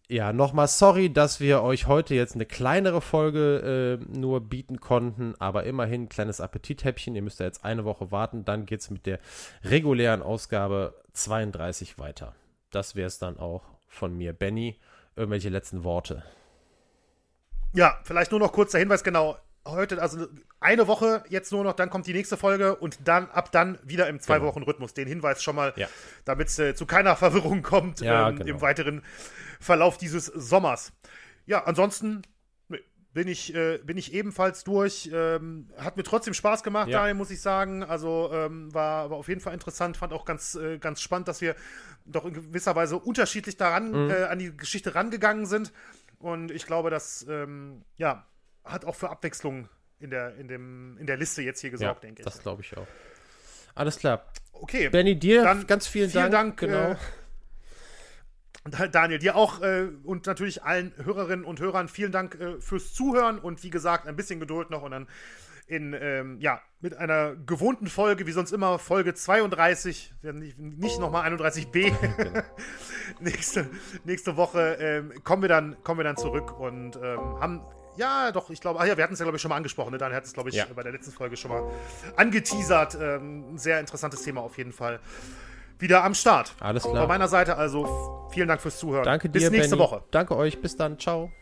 ja, 0.09 0.33
nochmal 0.33 0.69
sorry, 0.69 1.13
dass 1.13 1.41
wir 1.41 1.63
euch 1.63 1.89
heute 1.89 2.15
jetzt 2.15 2.37
eine 2.37 2.47
kleinere 2.47 3.01
Folge 3.01 3.99
äh, 4.01 4.17
nur 4.17 4.43
bieten 4.43 4.79
konnten, 4.79 5.35
aber 5.41 5.65
immerhin 5.65 6.09
kleines 6.09 6.41
Appetithäppchen. 6.41 7.17
Ihr 7.17 7.23
müsst 7.23 7.41
ja 7.41 7.47
jetzt 7.47 7.65
eine 7.65 7.85
Woche 7.85 8.13
warten, 8.13 8.45
dann 8.45 8.65
geht 8.65 8.81
es 8.81 8.91
mit 8.91 9.07
der 9.07 9.19
regulären 9.65 10.23
Ausgabe 10.23 10.95
32 11.15 11.99
weiter. 11.99 12.37
Das 12.71 12.95
wäre 12.95 13.09
es 13.09 13.19
dann 13.19 13.37
auch 13.37 13.80
von 13.91 14.17
mir. 14.17 14.33
Benny, 14.33 14.81
irgendwelche 15.17 15.51
letzten 15.51 15.85
Worte. 15.85 16.23
Ja, 17.75 18.01
vielleicht 18.05 18.31
nur 18.31 18.41
noch 18.41 18.53
kurz 18.53 18.73
der 18.73 18.81
Hinweis, 18.81 19.05
genau. 19.05 19.37
Heute, 19.67 20.01
also 20.01 20.27
eine 20.59 20.87
Woche 20.89 21.23
jetzt 21.29 21.53
nur 21.53 21.63
noch, 21.65 21.75
dann 21.75 21.91
kommt 21.91 22.07
die 22.07 22.15
nächste 22.15 22.39
Folge 22.39 22.77
und 22.77 23.07
dann 23.07 23.29
ab 23.31 23.53
dann 23.53 23.79
wieder 23.83 24.09
im 24.09 24.19
Zwei-Wochen-Rhythmus. 24.19 24.95
Den 24.95 25.07
Hinweis 25.07 25.43
schon 25.43 25.55
mal, 25.55 25.75
Ja. 25.77 25.87
damit 26.25 26.49
es 26.49 26.59
äh, 26.59 26.75
zu 26.75 26.87
keiner 26.87 27.15
Verwirrung 27.17 27.63
kommt 27.63 28.01
Ja, 28.01 28.31
ähm, 28.31 28.37
genau. 28.37 28.49
im 28.49 28.61
weiteren 28.63 29.03
Verlauf 29.61 29.99
dieses 29.99 30.27
Sommers. 30.27 30.93
Ja, 31.45 31.65
ansonsten 31.65 32.23
bin 33.13 33.27
ich, 33.29 33.55
äh, 33.55 33.79
bin 33.79 33.97
ich 33.99 34.13
ebenfalls 34.15 34.63
durch. 34.65 35.11
Ähm, 35.13 35.69
hat 35.77 35.97
mir 35.97 36.03
trotzdem 36.05 36.33
Spaß 36.35 36.63
gemacht, 36.63 36.89
Ja. 36.89 36.99
Daniel, 36.99 37.15
muss 37.15 37.31
ich 37.31 37.41
sagen. 37.41 37.83
Also 37.83 38.31
ähm, 38.33 38.73
war, 38.73 39.11
war 39.11 39.17
auf 39.19 39.29
jeden 39.29 39.41
Fall 39.41 39.53
interessant. 39.55 39.97
Fand 39.97 40.13
auch 40.13 40.25
ganz, 40.25 40.55
äh, 40.55 40.79
ganz 40.79 41.01
spannend, 41.01 41.27
dass 41.29 41.41
wir 41.41 41.57
doch 42.05 42.25
in 42.25 42.35
gewisser 42.35 42.77
Weise 42.77 42.97
unterschiedlich 42.99 43.57
daran 43.57 43.91
Mhm. 44.07 44.11
äh, 44.11 44.25
an 44.25 44.39
die 44.39 44.57
Geschichte 44.57 44.95
rangegangen 44.95 45.47
sind. 45.47 45.73
Und 46.19 46.51
ich 46.51 46.67
glaube, 46.67 46.91
das 46.91 47.27
ähm, 47.29 47.83
ja, 47.97 48.27
hat 48.65 48.85
auch 48.85 48.95
für 48.95 49.11
Abwechslung 49.11 49.69
in 49.99 50.11
der, 50.11 50.37
in 50.37 50.49
dem, 50.49 50.97
in 50.99 51.07
der 51.07 51.17
Liste 51.17 51.43
jetzt 51.43 51.61
hier 51.61 51.71
gesorgt, 51.71 52.05
denke 52.05 52.21
ich. 52.23 52.25
das 52.25 52.41
glaube 52.43 52.63
ich 52.63 52.77
auch. 52.77 52.87
Alles 53.75 53.99
klar. 53.99 54.25
Okay. 54.53 54.89
Benny, 54.89 55.19
dir 55.19 55.43
Dann 55.43 55.67
ganz 55.67 55.87
vielen, 55.87 56.11
vielen 56.11 56.31
Dank. 56.31 56.59
Dank, 56.59 56.71
genau. 56.71 56.97
Da- 58.65 58.89
Daniel, 58.89 59.19
dir 59.19 59.37
auch 59.37 59.63
äh, 59.63 59.89
und 60.05 60.27
natürlich 60.27 60.63
allen 60.63 60.93
Hörerinnen 61.03 61.45
und 61.45 61.61
Hörern 61.61 61.89
vielen 61.89 62.13
Dank 62.13 62.35
äh, 62.41 62.61
fürs 62.61 62.93
Zuhören 62.93 63.39
und 63.39 63.63
wie 63.63 63.71
gesagt, 63.71 64.07
ein 64.07 64.17
bisschen 64.17 64.39
Geduld 64.41 64.71
noch 64.71 64.83
und 64.83 64.91
dann 64.91 65.09
in, 65.67 65.93
ähm, 65.99 66.37
ja, 66.41 66.61
mit 66.81 66.97
einer 66.97 67.37
gewohnten 67.37 67.87
Folge, 67.87 68.27
wie 68.27 68.33
sonst 68.33 68.51
immer, 68.53 68.79
Folge 68.81 69.15
32, 69.15 70.13
ja, 70.23 70.33
nicht, 70.33 70.59
nochmal 70.99 71.33
31b. 71.33 71.95
nächste, 73.21 73.71
nächste 74.05 74.37
Woche 74.37 74.77
ähm, 74.81 75.13
kommen, 75.25 75.43
wir 75.43 75.49
dann, 75.49 75.77
kommen 75.85 76.01
wir 76.01 76.05
dann 76.05 76.17
zurück 76.17 76.59
und 76.59 76.97
ähm, 76.97 77.19
haben, 77.41 77.61
ja, 77.97 78.33
doch, 78.33 78.51
ich 78.51 78.61
glaube, 78.61 78.81
ah 78.81 78.85
ja, 78.87 78.97
wir 78.97 79.05
hatten 79.05 79.13
es 79.15 79.21
ja, 79.21 79.25
glaube 79.25 79.37
ich, 79.37 79.43
schon 79.43 79.51
mal 79.51 79.57
angesprochen. 79.57 79.93
Ne? 79.93 79.99
Daniel 79.99 80.17
hat 80.17 80.25
es, 80.25 80.33
glaube 80.33 80.49
ich, 80.49 80.57
Ja. 80.57 80.67
bei 80.75 80.83
der 80.83 80.93
letzten 80.93 81.13
Folge 81.13 81.37
schon 81.37 81.51
mal 81.51 81.63
angeteasert. 82.17 82.97
Ähm, 83.01 83.55
ein 83.55 83.59
sehr 83.59 83.79
interessantes 83.81 84.23
Thema 84.23 84.41
auf 84.41 84.57
jeden 84.59 84.73
Fall. 84.73 85.01
Wieder 85.81 86.05
am 86.05 86.15
Start. 86.15 86.55
Alles 86.61 86.83
Von 86.83 86.93
klar. 86.93 87.07
meiner 87.07 87.27
Seite 87.29 87.57
also 87.57 88.29
vielen 88.31 88.49
Dank 88.49 88.61
fürs 88.61 88.79
Zuhören. 88.79 89.05
Danke 89.05 89.29
Bis 89.29 89.43
dir, 89.43 89.51
nächste 89.51 89.77
Benny. 89.77 89.83
Woche. 89.83 90.03
Danke 90.11 90.37
euch. 90.37 90.61
Bis 90.61 90.77
dann. 90.77 90.99
Ciao. 90.99 91.33